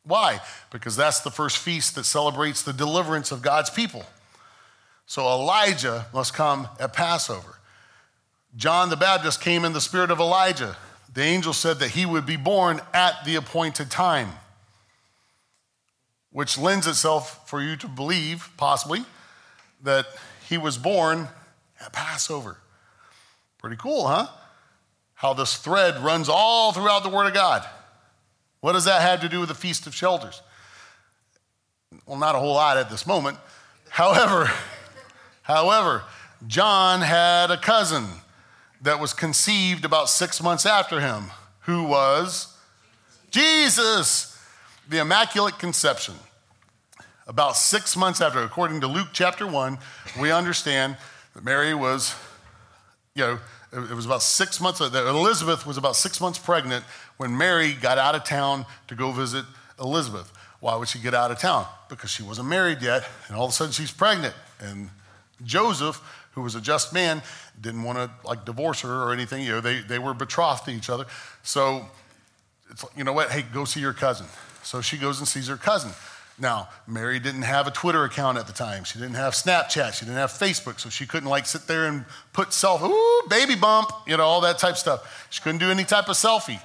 [0.05, 0.41] Why?
[0.71, 4.05] Because that's the first feast that celebrates the deliverance of God's people.
[5.07, 7.59] So Elijah must come at Passover.
[8.57, 10.77] John the Baptist came in the spirit of Elijah.
[11.13, 14.31] The angel said that he would be born at the appointed time,
[16.31, 19.05] which lends itself for you to believe, possibly,
[19.83, 20.07] that
[20.49, 21.29] he was born
[21.81, 22.59] at Passover.
[23.59, 24.29] Pretty cool, huh?
[25.15, 27.67] How this thread runs all throughout the Word of God.
[28.61, 30.43] What does that have to do with the Feast of Shelters?
[32.07, 33.39] Well, not a whole lot at this moment.
[33.89, 34.51] However,
[35.43, 36.05] however,
[36.47, 38.07] John had a cousin
[38.83, 41.25] that was conceived about six months after him,
[41.61, 42.57] who was
[43.31, 44.39] Jesus,
[44.89, 46.15] the Immaculate Conception.
[47.27, 49.79] About six months after, according to Luke chapter 1,
[50.21, 50.97] we understand
[51.35, 52.15] that Mary was,
[53.15, 53.39] you know,
[53.73, 56.85] it was about six months, that Elizabeth was about six months pregnant
[57.21, 59.45] when Mary got out of town to go visit
[59.79, 60.33] Elizabeth.
[60.61, 61.67] Why would she get out of town?
[61.91, 64.35] Because she wasn't married yet, and all of a sudden she's pregnant.
[64.59, 64.89] And
[65.45, 66.01] Joseph,
[66.33, 67.21] who was a just man,
[67.61, 69.45] didn't want to like divorce her or anything.
[69.45, 71.05] You know, they, they were betrothed to each other.
[71.43, 71.85] So
[72.71, 73.31] it's you know what?
[73.31, 74.27] Hey, go see your cousin.
[74.63, 75.91] So she goes and sees her cousin.
[76.39, 78.85] Now, Mary didn't have a Twitter account at the time.
[78.85, 79.93] She didn't have Snapchat.
[79.93, 80.81] She didn't have Facebook.
[80.81, 84.41] So she couldn't like sit there and put self, ooh, baby bump, you know, all
[84.41, 85.27] that type of stuff.
[85.29, 86.63] She couldn't do any type of selfie.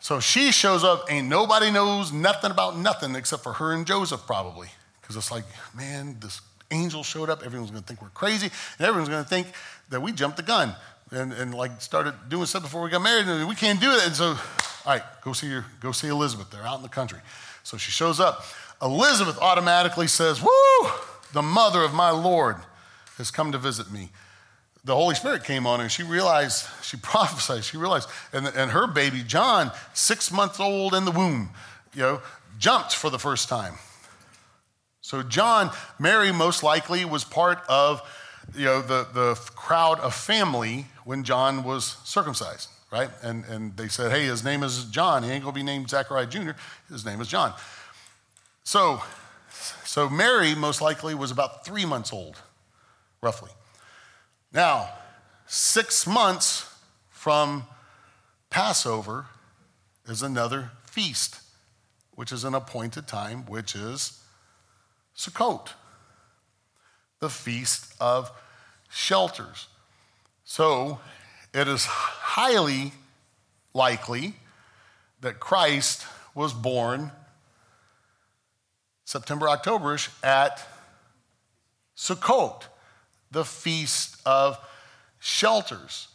[0.00, 4.26] So she shows up, ain't nobody knows nothing about nothing except for her and Joseph,
[4.26, 4.68] probably.
[5.00, 7.44] Because it's like, man, this angel showed up.
[7.44, 8.50] Everyone's going to think we're crazy.
[8.78, 9.48] And everyone's going to think
[9.90, 10.74] that we jumped the gun
[11.10, 13.26] and, and like started doing stuff before we got married.
[13.26, 14.06] And we can't do it.
[14.06, 14.38] And so, all
[14.86, 16.50] right, go see, your, go see Elizabeth.
[16.50, 17.20] They're out in the country.
[17.62, 18.44] So she shows up.
[18.82, 20.88] Elizabeth automatically says, Woo,
[21.32, 22.56] the mother of my Lord
[23.16, 24.10] has come to visit me.
[24.86, 28.86] The Holy Spirit came on and she realized, she prophesied, she realized, and, and her
[28.86, 31.50] baby, John, six months old in the womb,
[31.92, 32.22] you know,
[32.58, 33.74] jumped for the first time.
[35.00, 38.00] So, John, Mary most likely was part of
[38.56, 43.10] you know, the, the crowd of family when John was circumcised, right?
[43.22, 45.22] And, and they said, hey, his name is John.
[45.22, 46.52] He ain't to be named Zechariah Jr.,
[46.88, 47.52] his name is John.
[48.62, 49.02] So,
[49.84, 52.36] so Mary most likely was about three months old,
[53.20, 53.50] roughly.
[54.56, 54.88] Now,
[55.46, 56.74] six months
[57.10, 57.64] from
[58.48, 59.26] Passover
[60.08, 61.40] is another feast,
[62.12, 64.18] which is an appointed time, which is
[65.14, 65.74] Sukkot,
[67.20, 68.32] the feast of
[68.88, 69.66] shelters.
[70.44, 71.00] So
[71.52, 72.94] it is highly
[73.74, 74.36] likely
[75.20, 77.12] that Christ was born
[79.04, 80.66] September, Octoberish at
[81.94, 82.62] Sukkot,
[83.30, 84.58] the Feast of
[85.18, 86.08] Shelters,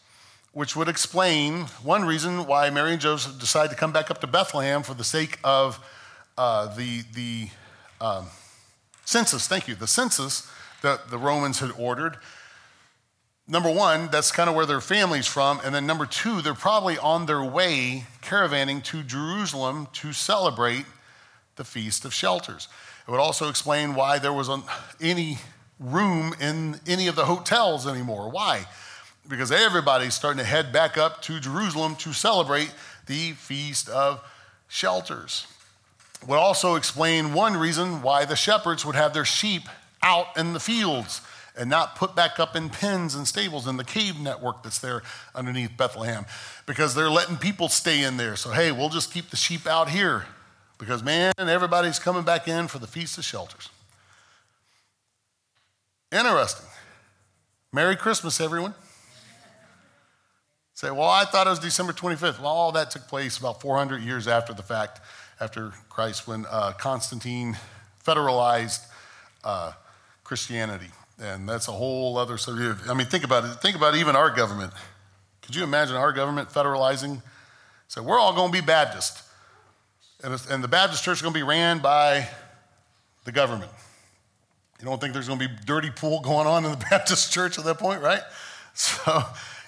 [0.54, 4.28] which would explain one reason why Mary and Joseph decided to come back up to
[4.28, 5.80] Bethlehem for the sake of
[6.38, 7.50] uh, the, the
[8.00, 8.28] um,
[9.06, 9.48] census.
[9.48, 10.50] Thank you, the census
[10.82, 12.18] that the Romans had ordered.
[13.48, 15.60] Number one, that's kind of where their family's from.
[15.64, 20.86] And then number two, they're probably on their way caravanning to Jerusalem to celebrate
[21.58, 22.68] the Feast of Shelters.
[23.06, 24.64] It would also explain why there wasn't
[25.02, 25.38] any
[25.82, 28.30] room in any of the hotels anymore.
[28.30, 28.66] Why?
[29.28, 32.74] Because everybody's starting to head back up to Jerusalem to celebrate
[33.08, 34.24] the Feast of
[34.68, 35.48] shelters.
[36.28, 39.64] Would also explain one reason why the shepherds would have their sheep
[40.04, 41.22] out in the fields
[41.58, 45.02] and not put back up in pens and stables in the cave network that's there
[45.36, 46.26] underneath Bethlehem
[46.66, 48.36] because they're letting people stay in there.
[48.36, 50.26] So, hey, we'll just keep the sheep out here
[50.78, 53.70] because, man, everybody's coming back in for the Feast of Shelters.
[56.12, 56.66] Interesting.
[57.72, 58.74] Merry Christmas, everyone.
[60.74, 62.40] Say, well, I thought it was December 25th.
[62.40, 65.00] Well, all that took place about 400 years after the fact,
[65.40, 67.56] after Christ, when uh, Constantine
[68.04, 68.86] federalized
[69.46, 69.72] uh,
[70.26, 70.90] Christianity.
[71.18, 72.90] And that's a whole other subject.
[72.90, 73.54] I mean, think about it.
[73.62, 74.74] Think about even our government.
[75.44, 77.22] Could you imagine our government federalizing?
[77.88, 79.24] So we're all going to be Baptist.
[80.24, 82.28] And, and the Baptist church is going to be ran by
[83.24, 83.72] the government.
[84.82, 87.60] You don't think there's going to be dirty pool going on in the Baptist church
[87.60, 88.22] at that point, right?
[88.74, 89.22] So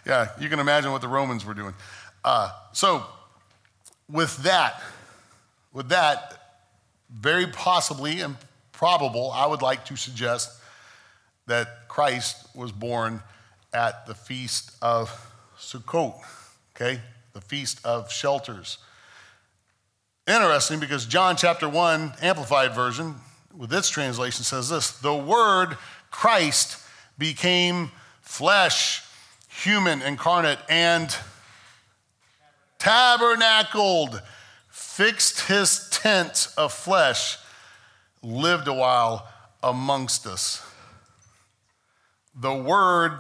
[0.06, 1.74] yeah, you can imagine what the Romans were doing.
[2.24, 3.04] Uh, so,
[4.10, 4.82] with that,
[5.74, 6.62] with that,
[7.12, 8.38] very possibly and
[8.72, 10.58] probable, I would like to suggest
[11.48, 13.22] that Christ was born
[13.74, 15.10] at the feast of
[15.60, 16.16] Sukkot,
[16.76, 17.02] okay,
[17.34, 18.78] the feast of shelters.
[20.28, 23.16] Interesting because John chapter 1, Amplified Version,
[23.56, 25.78] with its translation, says this The word
[26.12, 26.80] Christ
[27.18, 29.04] became flesh
[29.62, 31.16] human, incarnate, and
[32.80, 34.22] tabernacled,
[34.70, 37.38] fixed his tent of flesh,
[38.22, 39.28] lived a while
[39.62, 40.66] amongst us.
[42.36, 43.20] The word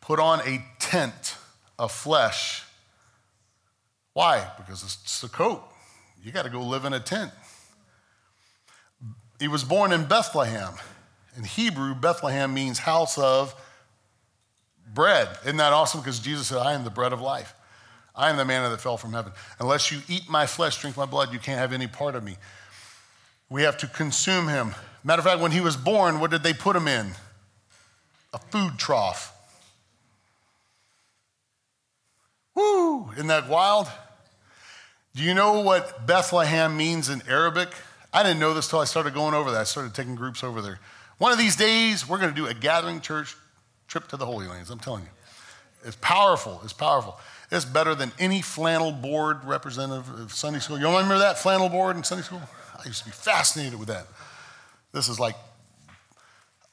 [0.00, 1.36] put on a tent
[1.78, 2.64] of flesh.
[4.14, 4.50] Why?
[4.56, 5.62] Because it's the coat.
[6.22, 7.30] You got to go live in a tent.
[9.38, 10.74] He was born in Bethlehem.
[11.36, 13.54] In Hebrew, Bethlehem means house of
[14.92, 15.28] bread.
[15.44, 16.00] Isn't that awesome?
[16.00, 17.54] Because Jesus said, I am the bread of life.
[18.14, 19.32] I am the manna that fell from heaven.
[19.60, 22.36] Unless you eat my flesh, drink my blood, you can't have any part of me.
[23.48, 24.74] We have to consume him.
[25.04, 27.12] Matter of fact, when he was born, what did they put him in?
[28.34, 29.32] A food trough.
[32.54, 33.12] Woo!
[33.12, 33.86] Isn't that wild?
[35.14, 37.68] Do you know what Bethlehem means in Arabic?
[38.12, 39.60] I didn't know this till I started going over that.
[39.60, 40.80] I started taking groups over there.
[41.18, 43.36] One of these days, we're going to do a gathering church
[43.86, 45.10] trip to the Holy Lands, I'm telling you.
[45.84, 46.60] It's powerful.
[46.64, 47.18] It's powerful.
[47.50, 50.78] It's better than any flannel board representative of Sunday school.
[50.78, 52.42] You remember that flannel board in Sunday school?
[52.78, 54.06] I used to be fascinated with that.
[54.92, 55.34] This is like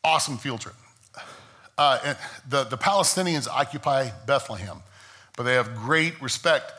[0.03, 0.75] awesome field trip.
[1.77, 2.15] Uh,
[2.47, 4.77] the, the Palestinians occupy Bethlehem,
[5.35, 6.73] but they have great respect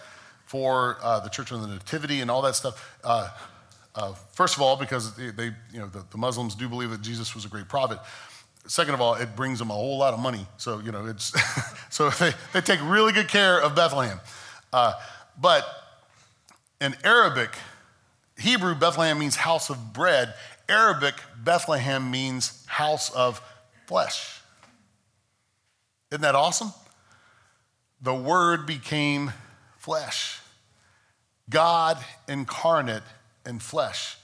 [0.47, 2.99] for uh, the Church of the Nativity and all that stuff.
[3.05, 3.29] Uh,
[3.97, 7.03] uh first of all, because they, they you know, the, the Muslims do believe that
[7.03, 7.99] Jesus was a great prophet.
[8.67, 10.47] Second of all, it brings them a whole lot of money.
[10.57, 11.33] So, you know, it's,
[11.91, 14.21] so they, they take really good care of Bethlehem.
[14.73, 14.95] Uh,
[15.41, 15.65] but
[16.81, 17.51] in Arabic,
[18.39, 20.35] Hebrew, Bethlehem means house of bread.
[20.69, 23.41] Arabic, Bethlehem means house of
[23.87, 24.41] flesh.
[26.11, 26.73] Isn't that awesome?
[28.03, 29.33] The word became
[29.79, 30.41] flesh.
[31.49, 33.03] God incarnate
[33.47, 34.17] in flesh.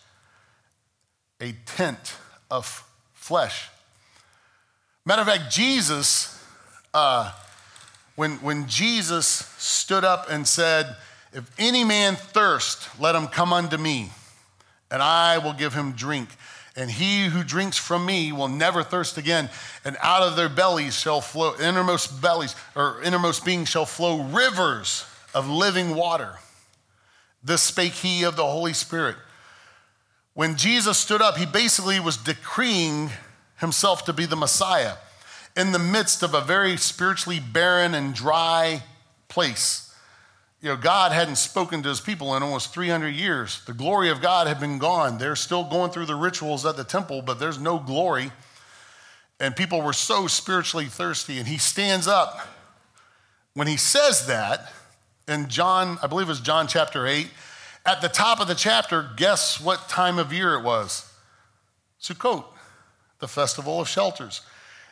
[1.41, 2.17] A tent
[2.51, 3.69] of flesh.
[5.05, 6.41] Matter of fact, Jesus,
[6.95, 7.33] uh,
[8.15, 9.27] when, when Jesus
[9.59, 10.97] stood up and said,
[11.33, 14.11] If any man thirst, let him come unto me,
[14.91, 16.29] and I will give him drink.
[16.75, 19.51] And he who drinks from me will never thirst again.
[19.85, 25.05] And out of their bellies shall flow, innermost bellies, or innermost beings shall flow rivers
[25.35, 26.39] of living water.
[27.43, 29.17] This spake he of the Holy Spirit.
[30.35, 33.11] When Jesus stood up, he basically was decreeing
[33.59, 34.95] himself to be the Messiah
[35.57, 38.83] in the midst of a very spiritually barren and dry
[39.29, 39.95] place.
[40.63, 43.65] You know, God hadn't spoken to his people in almost 300 years.
[43.67, 45.19] The glory of God had been gone.
[45.19, 48.31] They're still going through the rituals at the temple, but there's no glory.
[49.41, 51.39] And people were so spiritually thirsty.
[51.39, 52.47] And he stands up.
[53.55, 54.73] When he says that,
[55.29, 57.29] in John, I believe it was John chapter 8,
[57.85, 61.13] at the top of the chapter, guess what time of year it was?
[62.01, 62.45] Sukkot
[63.23, 64.43] the festival of shelters.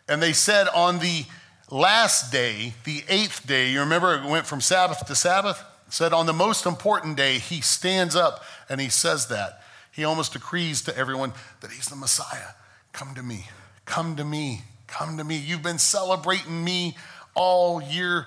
[0.09, 1.25] And they said on the
[1.69, 5.63] last day, the eighth day, you remember it went from Sabbath to Sabbath?
[5.93, 9.63] said on the most important day, he stands up and he says that.
[9.91, 12.55] He almost decrees to everyone that he's the Messiah.
[12.93, 13.49] Come to me,
[13.85, 15.37] come to me, come to me.
[15.37, 16.97] You've been celebrating me
[17.35, 18.27] all year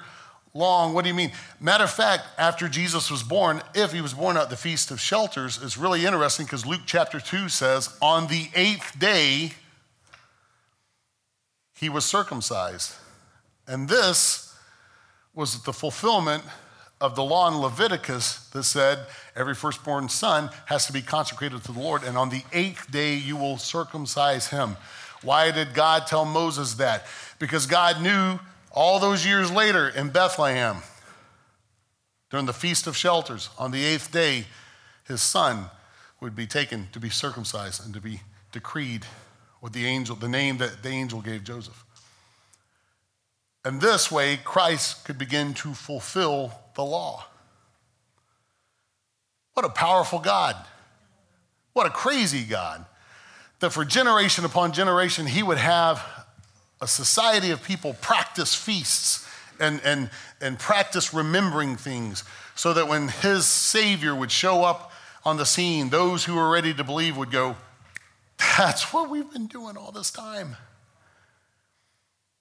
[0.54, 0.94] long.
[0.94, 1.32] What do you mean?
[1.60, 5.00] Matter of fact, after Jesus was born, if he was born at the Feast of
[5.00, 9.54] Shelters, it's really interesting because Luke chapter 2 says, on the eighth day,
[11.76, 12.94] he was circumcised.
[13.68, 14.56] And this
[15.34, 16.44] was the fulfillment
[17.02, 19.00] of the law in Leviticus that said
[19.36, 23.16] every firstborn son has to be consecrated to the Lord, and on the eighth day
[23.16, 24.78] you will circumcise him.
[25.24, 27.06] Why did God tell Moses that?
[27.40, 28.40] Because God knew
[28.74, 30.78] all those years later in Bethlehem,
[32.30, 34.46] during the Feast of Shelters, on the eighth day,
[35.08, 35.66] his son
[36.20, 38.22] would be taken to be circumcised and to be
[38.52, 39.06] decreed
[39.62, 41.86] with the angel, the name that the angel gave Joseph.
[43.64, 47.26] And this way, Christ could begin to fulfill the law.
[49.54, 50.56] What a powerful God.
[51.74, 52.86] What a crazy God.
[53.60, 56.04] That for generation upon generation, he would have
[56.84, 59.26] a society of people practice feasts
[59.58, 60.10] and, and,
[60.42, 62.26] and practice remembering things
[62.56, 64.92] so that when his Savior would show up
[65.24, 67.56] on the scene, those who were ready to believe would go,
[68.58, 70.58] That's what we've been doing all this time.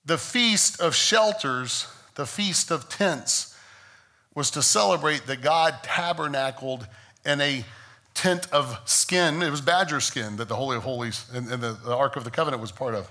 [0.05, 1.86] The Feast of Shelters,
[2.16, 3.57] the Feast of Tents,
[4.34, 6.88] was to celebrate that God tabernacled
[7.24, 7.64] in a
[8.14, 9.40] tent of skin.
[9.40, 12.24] It was badger skin that the Holy of Holies and, and the, the Ark of
[12.24, 13.09] the Covenant was part of.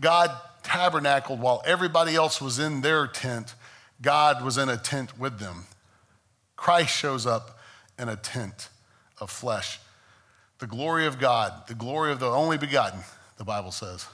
[0.00, 0.30] God
[0.62, 3.54] tabernacled while everybody else was in their tent,
[4.00, 5.66] God was in a tent with them.
[6.56, 7.58] Christ shows up
[7.98, 8.68] in a tent
[9.20, 9.80] of flesh.
[10.58, 13.00] The glory of God, the glory of the only begotten,
[13.36, 14.06] the Bible says.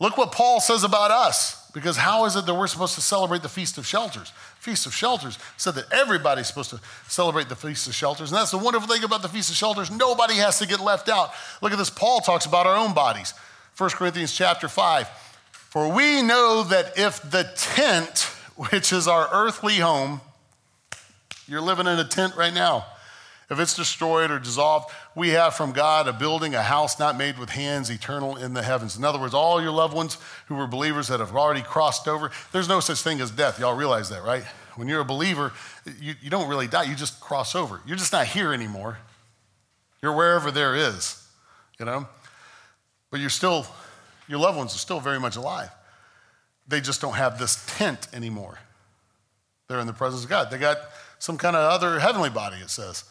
[0.00, 3.42] Look what Paul says about us, because how is it that we're supposed to celebrate
[3.42, 4.32] the Feast of Shelters?
[4.58, 8.32] Feast of Shelters said that everybody's supposed to celebrate the Feast of Shelters.
[8.32, 9.90] And that's the wonderful thing about the Feast of Shelters.
[9.90, 11.30] Nobody has to get left out.
[11.62, 11.90] Look at this.
[11.90, 13.34] Paul talks about our own bodies.
[13.76, 15.08] 1 Corinthians chapter 5.
[15.50, 18.20] For we know that if the tent,
[18.56, 20.20] which is our earthly home,
[21.48, 22.86] you're living in a tent right now.
[23.50, 27.38] If it's destroyed or dissolved, we have from God a building, a house not made
[27.38, 28.96] with hands, eternal in the heavens.
[28.96, 30.16] In other words, all your loved ones
[30.46, 33.58] who were believers that have already crossed over, there's no such thing as death.
[33.58, 34.44] Y'all realize that, right?
[34.76, 35.52] When you're a believer,
[36.00, 37.80] you, you don't really die, you just cross over.
[37.86, 38.98] You're just not here anymore.
[40.00, 41.22] You're wherever there is,
[41.78, 42.08] you know?
[43.14, 43.64] But you're still,
[44.26, 45.70] your loved ones are still very much alive.
[46.66, 48.58] They just don't have this tent anymore.
[49.68, 50.50] They're in the presence of God.
[50.50, 50.78] They got
[51.20, 53.04] some kind of other heavenly body, it says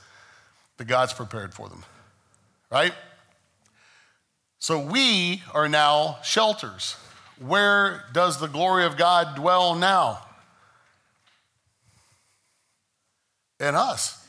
[0.76, 1.86] that God's prepared for them,
[2.70, 2.92] right?
[4.60, 6.98] So we are now shelters.
[7.40, 10.20] Where does the glory of God dwell now?
[13.58, 14.28] In us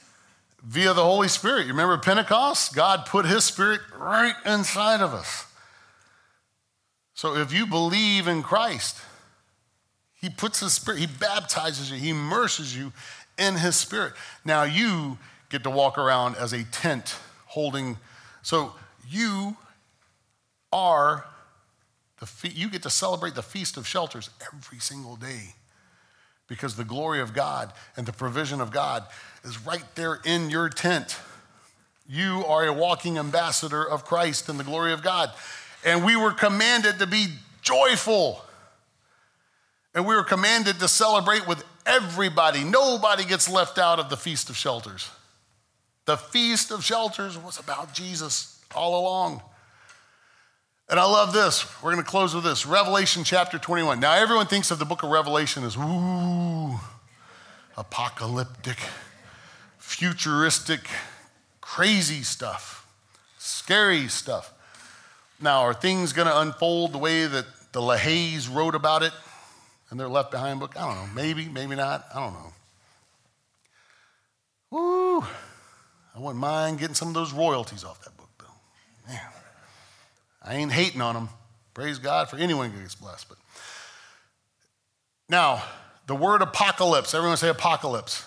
[0.62, 1.62] via the Holy Spirit.
[1.62, 2.76] You remember Pentecost?
[2.76, 5.46] God put his spirit right inside of us.
[7.14, 9.00] So if you believe in Christ,
[10.20, 12.92] he puts his spirit, he baptizes you, he immerses you
[13.38, 14.14] in his spirit.
[14.44, 17.96] Now you get to walk around as a tent holding.
[18.42, 18.72] So
[19.08, 19.56] you
[20.72, 21.24] are
[22.18, 25.54] the fe- you get to celebrate the feast of shelters every single day
[26.48, 29.04] because the glory of God and the provision of God
[29.44, 31.16] is right there in your tent.
[32.08, 35.30] You are a walking ambassador of Christ and the glory of God.
[35.84, 37.26] And we were commanded to be
[37.62, 38.42] joyful.
[39.94, 42.64] And we were commanded to celebrate with everybody.
[42.64, 45.10] Nobody gets left out of the Feast of Shelters.
[46.06, 49.42] The Feast of Shelters was about Jesus all along.
[50.88, 51.64] And I love this.
[51.82, 54.00] We're going to close with this Revelation chapter 21.
[54.00, 56.78] Now, everyone thinks of the book of Revelation as, ooh,
[57.76, 58.78] apocalyptic,
[59.78, 60.80] futuristic,
[61.60, 62.86] crazy stuff,
[63.38, 64.53] scary stuff.
[65.40, 69.12] Now, are things going to unfold the way that the LaHaye's wrote about it
[69.90, 70.74] in their Left Behind book?
[70.76, 71.14] I don't know.
[71.14, 72.06] Maybe, maybe not.
[72.14, 72.52] I don't know.
[74.70, 75.20] Woo.
[75.20, 79.12] I wouldn't mind getting some of those royalties off that book, though.
[79.12, 79.20] Man,
[80.42, 81.28] I ain't hating on them.
[81.74, 83.28] Praise God for anyone who gets blessed.
[83.28, 83.38] But
[85.28, 85.62] now,
[86.06, 87.14] the word apocalypse.
[87.14, 88.24] Everyone say apocalypse.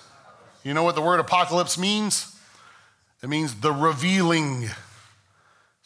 [0.63, 2.35] You know what the word apocalypse means?
[3.23, 4.69] It means the revealing.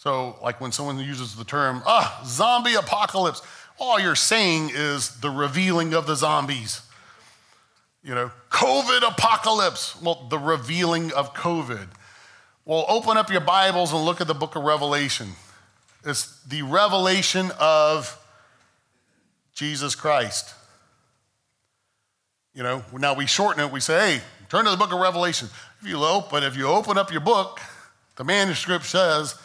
[0.02, 3.43] So, like when someone uses the term, ah, zombie apocalypse,
[3.78, 6.82] all you're saying is the revealing of the zombies.
[8.04, 10.02] You know, COVID apocalypse.
[10.02, 11.88] Well, the revealing of COVID.
[12.66, 15.28] Well, open up your Bibles and look at the book of Revelation.
[16.04, 18.18] It's the revelation of
[19.54, 20.52] Jesus Christ.
[22.56, 23.72] You know, now we shorten it.
[23.72, 25.47] We say, hey, turn to the book of Revelation.
[25.80, 27.60] If you open, but if you open up your book,
[28.16, 29.36] the manuscript says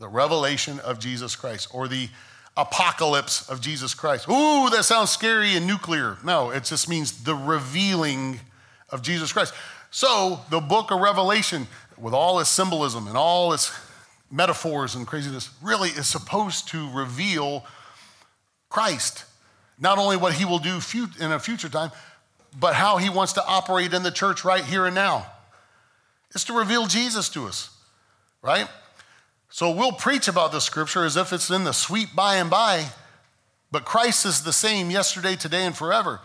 [0.00, 2.08] the revelation of Jesus Christ or the
[2.56, 4.28] apocalypse of Jesus Christ.
[4.28, 6.16] Ooh, that sounds scary and nuclear.
[6.24, 8.40] No, it just means the revealing
[8.88, 9.54] of Jesus Christ.
[9.90, 11.66] So, the book of Revelation,
[11.98, 13.72] with all its symbolism and all its
[14.30, 17.64] metaphors and craziness, really is supposed to reveal
[18.68, 19.24] Christ.
[19.78, 20.80] Not only what he will do
[21.20, 21.90] in a future time,
[22.58, 25.26] but how he wants to operate in the church right here and now.
[26.34, 27.70] It's to reveal Jesus to us,
[28.42, 28.68] right?
[29.50, 32.86] So we'll preach about the scripture as if it's in the sweet by and by,
[33.72, 36.20] but Christ is the same yesterday, today, and forever.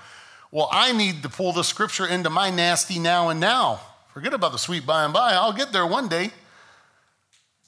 [0.51, 3.81] Well, I need to pull the scripture into my nasty now and now.
[4.13, 5.33] Forget about the sweet by and by.
[5.33, 6.29] I'll get there one day.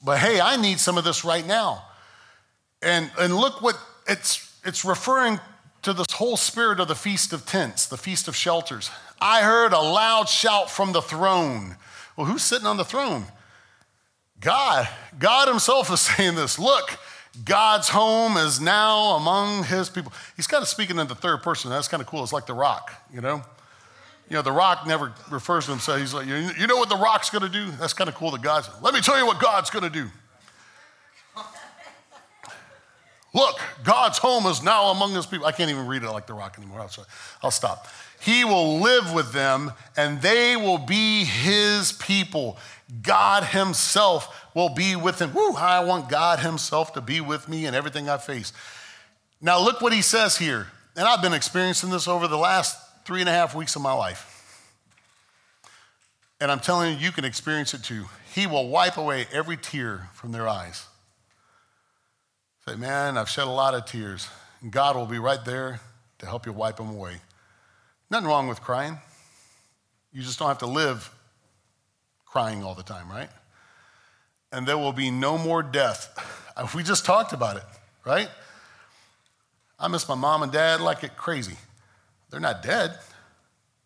[0.02, 1.84] But hey, I need some of this right now.
[2.80, 3.76] And, and look what
[4.08, 5.40] it's, it's referring
[5.82, 8.90] to this whole spirit of the Feast of Tents, the Feast of Shelters.
[9.20, 11.76] I heard a loud shout from the throne.
[12.16, 13.24] Well, who's sitting on the throne?
[14.40, 14.88] God.
[15.18, 16.58] God Himself is saying this.
[16.58, 16.98] Look,
[17.44, 20.12] God's home is now among His people.
[20.36, 21.70] He's kind of speaking in the third person.
[21.70, 22.22] That's kind of cool.
[22.22, 23.42] It's like the rock, you know?
[24.28, 25.98] You know, the rock never refers to himself.
[26.00, 27.70] He's like, you know what the rock's going to do?
[27.72, 30.06] That's kind of cool that God's, let me tell you what God's going to do.
[33.34, 35.46] Look, God's home is now among his people.
[35.46, 36.80] I can't even read it like the rock anymore.
[36.80, 36.90] I'll,
[37.42, 37.86] I'll stop.
[38.20, 42.58] He will live with them and they will be his people.
[43.02, 45.34] God himself will be with him.
[45.34, 48.52] Woo, I want God himself to be with me in everything I face.
[49.40, 50.66] Now, look what he says here.
[50.96, 53.92] And I've been experiencing this over the last three and a half weeks of my
[53.92, 54.34] life.
[56.40, 58.06] And I'm telling you, you can experience it too.
[58.34, 60.86] He will wipe away every tear from their eyes.
[62.66, 64.28] Say, man, I've shed a lot of tears.
[64.60, 65.80] And God will be right there
[66.18, 67.20] to help you wipe them away.
[68.10, 68.98] Nothing wrong with crying.
[70.12, 71.10] You just don't have to live
[72.30, 73.30] crying all the time, right?
[74.52, 76.34] And there will be no more death.
[76.74, 77.62] We just talked about it,
[78.04, 78.28] right?
[79.78, 81.54] I miss my mom and dad like it crazy.
[82.30, 82.98] They're not dead.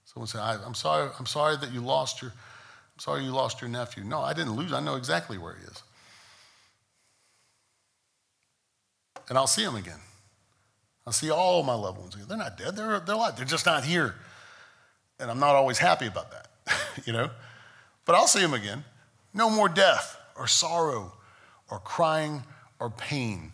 [0.06, 3.68] Someone said, I'm sorry, I'm sorry that you lost your, I'm sorry you lost your
[3.68, 4.04] nephew.
[4.04, 4.72] No, I didn't lose.
[4.72, 5.82] I know exactly where he is.
[9.28, 9.98] and I'll see him again.
[11.06, 12.26] I'll see all my loved ones again.
[12.28, 13.34] They're not dead, they're, they're alive.
[13.36, 14.14] They're just not here.
[15.18, 16.48] And I'm not always happy about that,
[17.06, 17.30] you know?
[18.04, 18.84] But I'll see him again.
[19.34, 21.12] No more death or sorrow
[21.70, 22.42] or crying
[22.78, 23.52] or pain.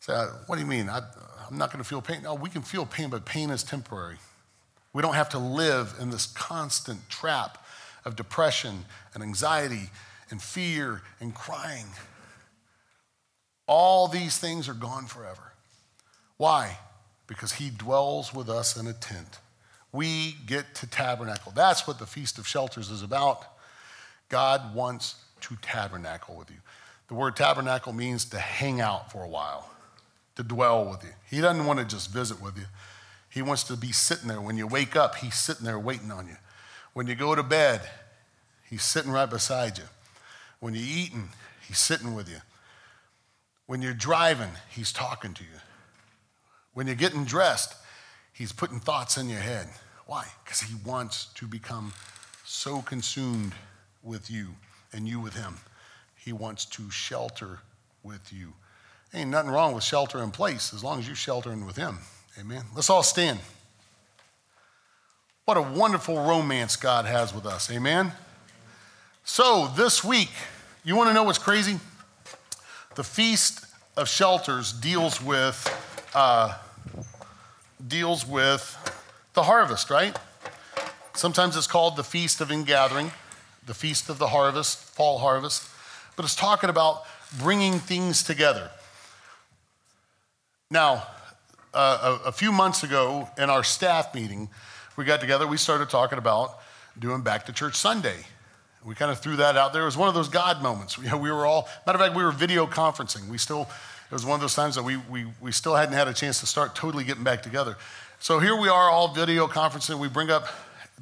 [0.00, 0.88] Say, so, what do you mean?
[0.88, 1.00] I,
[1.48, 2.22] I'm not going to feel pain.
[2.22, 4.16] No, we can feel pain, but pain is temporary.
[4.92, 7.64] We don't have to live in this constant trap
[8.04, 9.90] of depression and anxiety
[10.30, 11.86] and fear and crying.
[13.66, 15.52] All these things are gone forever.
[16.36, 16.78] Why?
[17.26, 19.38] Because he dwells with us in a tent.
[19.92, 21.52] We get to tabernacle.
[21.54, 23.44] That's what the Feast of Shelters is about.
[24.30, 26.56] God wants to tabernacle with you.
[27.08, 29.68] The word tabernacle means to hang out for a while,
[30.36, 31.10] to dwell with you.
[31.28, 32.64] He doesn't want to just visit with you.
[33.28, 34.40] He wants to be sitting there.
[34.40, 36.36] When you wake up, he's sitting there waiting on you.
[36.92, 37.80] When you go to bed,
[38.68, 39.84] he's sitting right beside you.
[40.60, 41.28] When you're eating,
[41.66, 42.38] he's sitting with you.
[43.66, 45.60] When you're driving, he's talking to you.
[46.74, 47.74] When you're getting dressed,
[48.32, 49.68] he's putting thoughts in your head.
[50.06, 50.26] Why?
[50.44, 51.92] Because he wants to become
[52.44, 53.52] so consumed
[54.02, 54.48] with you
[54.92, 55.56] and you with him.
[56.16, 57.60] He wants to shelter
[58.02, 58.52] with you.
[59.12, 61.98] Ain't nothing wrong with shelter in place as long as you're sheltering with him.
[62.38, 62.64] Amen.
[62.74, 63.40] Let's all stand.
[65.44, 67.70] What a wonderful romance God has with us.
[67.72, 68.12] Amen.
[69.24, 70.30] So, this week,
[70.84, 71.78] you want to know what's crazy?
[72.94, 76.56] The Feast of Shelters deals with, uh,
[77.86, 78.76] deals with
[79.34, 80.16] the harvest, right?
[81.14, 83.10] Sometimes it's called the Feast of Ingathering,
[83.66, 85.68] the Feast of the Harvest, fall harvest,
[86.16, 87.02] but it's talking about
[87.38, 88.70] bringing things together.
[90.70, 91.06] Now,
[91.74, 94.48] uh, a, a few months ago in our staff meeting,
[94.96, 96.58] we got together, we started talking about
[96.98, 98.16] doing Back to Church Sunday.
[98.84, 99.82] We kind of threw that out there.
[99.82, 100.98] It was one of those God moments.
[101.02, 103.28] Know, we were all, matter of fact, we were video conferencing.
[103.28, 106.08] We still, it was one of those times that we, we, we still hadn't had
[106.08, 107.76] a chance to start totally getting back together.
[108.18, 109.98] So here we are all video conferencing.
[109.98, 110.46] We bring up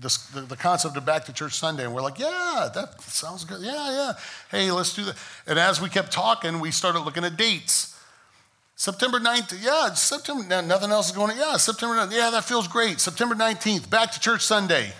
[0.01, 3.45] this, the, the, concept of back to church Sunday, and we're like, yeah, that sounds
[3.45, 3.61] good.
[3.61, 4.13] Yeah, yeah.
[4.51, 5.17] Hey, let's do that.
[5.47, 7.97] And as we kept talking, we started looking at dates.
[8.77, 11.37] September 9th, yeah, September, nothing else is going on.
[11.37, 13.01] Yeah, September 9th, yeah, that feels great.
[13.01, 14.93] September 19th, back to church Sunday.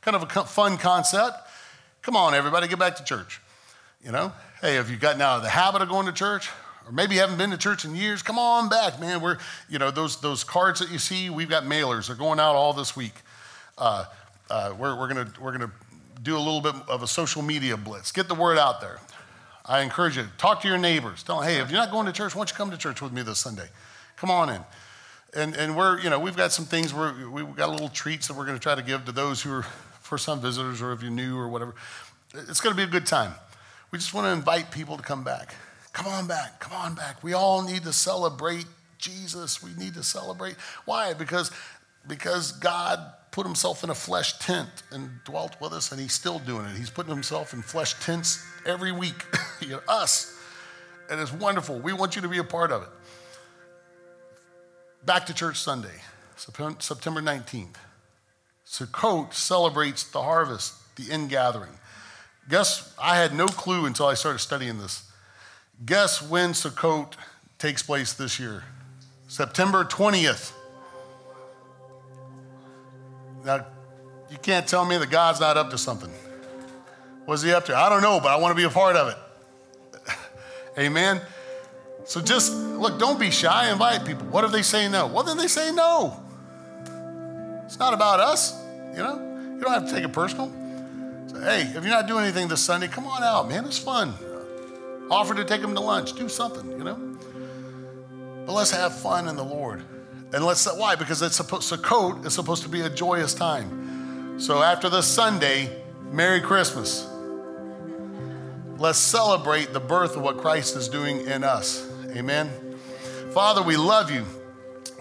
[0.00, 1.36] Kind of a fun concept.
[2.02, 3.40] Come on, everybody, get back to church.
[4.04, 6.48] You know, hey, have you gotten out of the habit of going to church?
[6.86, 8.22] Or maybe you haven't been to church in years.
[8.22, 9.20] Come on back, man.
[9.20, 9.38] We're,
[9.68, 12.06] you know, those, those cards that you see, we've got mailers.
[12.06, 13.14] They're going out all this week.
[13.76, 14.04] Uh,
[14.50, 15.72] uh, we're we're going we're gonna
[16.22, 18.12] do a little bit of a social media blitz.
[18.12, 18.98] Get the word out there.
[19.64, 21.24] I encourage you, talk to your neighbors.
[21.24, 23.02] Tell them, hey, if you're not going to church, why don't you come to church
[23.02, 23.66] with me this Sunday?
[24.16, 24.60] Come on in.
[25.34, 28.34] And, and we're, you know, we've got some things, where we've got little treats that
[28.34, 29.62] we're going to try to give to those who are
[30.00, 31.74] first time visitors or if you're new or whatever.
[32.32, 33.34] It's going to be a good time.
[33.90, 35.54] We just want to invite people to come back.
[35.92, 36.60] Come on back.
[36.60, 37.22] Come on back.
[37.24, 38.66] We all need to celebrate
[38.98, 39.62] Jesus.
[39.62, 40.54] We need to celebrate.
[40.84, 41.12] Why?
[41.12, 41.50] Because,
[42.06, 43.00] because God
[43.36, 46.74] put himself in a flesh tent and dwelt with us, and he's still doing it.
[46.74, 49.26] He's putting himself in flesh tents every week,
[49.88, 50.34] us.
[51.10, 51.78] And it's wonderful.
[51.78, 52.88] We want you to be a part of it.
[55.04, 56.00] Back to church Sunday,
[56.36, 57.74] September 19th.
[58.66, 61.78] Sukkot celebrates the harvest, the ingathering.
[62.48, 65.12] Guess I had no clue until I started studying this.
[65.84, 67.12] Guess when Sukkot
[67.58, 68.64] takes place this year?
[69.28, 70.55] September 20th.
[73.46, 73.64] Now,
[74.28, 76.10] you can't tell me that God's not up to something.
[77.26, 77.76] What's he up to?
[77.76, 80.08] I don't know, but I want to be a part of it.
[80.78, 81.20] Amen.
[82.04, 84.26] So just look, don't be shy, invite people.
[84.26, 85.06] What if they say no?
[85.06, 86.20] Well, then they say no.
[87.64, 89.14] It's not about us, you know?
[89.54, 90.48] You don't have to take it personal.
[91.28, 93.64] So, hey, if you're not doing anything this Sunday, come on out, man.
[93.64, 94.12] It's fun.
[95.08, 97.16] Offer to take them to lunch, do something, you know?
[98.44, 99.84] But let's have fun in the Lord.
[100.32, 100.96] And let's, why?
[100.96, 104.38] Because it's supposed, Sukkot is supposed to be a joyous time.
[104.38, 105.70] So after this Sunday,
[106.12, 107.08] Merry Christmas.
[108.78, 111.88] Let's celebrate the birth of what Christ is doing in us.
[112.14, 112.50] Amen.
[113.32, 114.24] Father, we love you.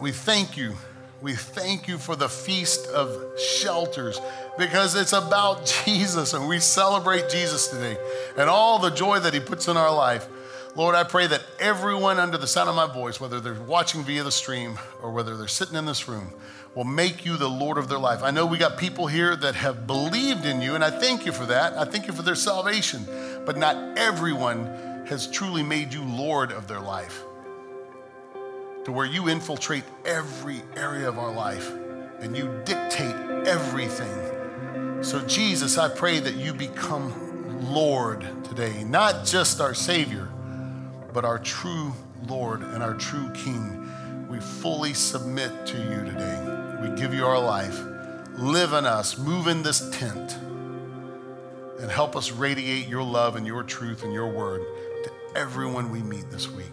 [0.02, 0.76] We thank you.
[1.22, 4.20] We thank you for the feast of shelters
[4.58, 7.98] because it's about Jesus and we celebrate Jesus today
[8.38, 10.28] and all the joy that he puts in our life.
[10.76, 14.24] Lord, I pray that everyone under the sound of my voice, whether they're watching via
[14.24, 16.34] the stream or whether they're sitting in this room,
[16.76, 18.22] will make you the Lord of their life.
[18.22, 21.32] I know we got people here that have believed in you, and I thank you
[21.32, 21.78] for that.
[21.78, 23.06] I thank you for their salvation,
[23.46, 24.66] but not everyone
[25.08, 27.24] has truly made you Lord of their life.
[28.84, 31.72] To where you infiltrate every area of our life
[32.20, 33.16] and you dictate
[33.48, 35.04] everything.
[35.04, 40.30] So, Jesus, I pray that you become Lord today, not just our Savior,
[41.16, 41.94] but our true
[42.28, 43.90] Lord and our true King.
[44.30, 46.80] We fully submit to you today.
[46.82, 47.82] We give you our life.
[48.34, 50.38] Live in us, move in this tent,
[51.80, 54.62] and help us radiate your love and your truth and your word
[55.06, 56.66] to everyone we meet this week.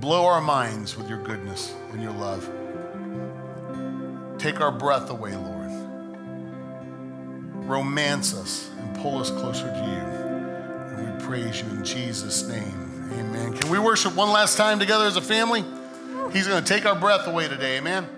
[0.00, 2.50] Blow our minds with your goodness and your love.
[4.36, 5.70] Take our breath away, Lord.
[7.68, 10.19] Romance us and pull us closer to you.
[11.00, 13.10] We praise you in Jesus' name.
[13.12, 13.56] Amen.
[13.56, 15.64] Can we worship one last time together as a family?
[16.32, 17.78] He's going to take our breath away today.
[17.78, 18.08] Amen.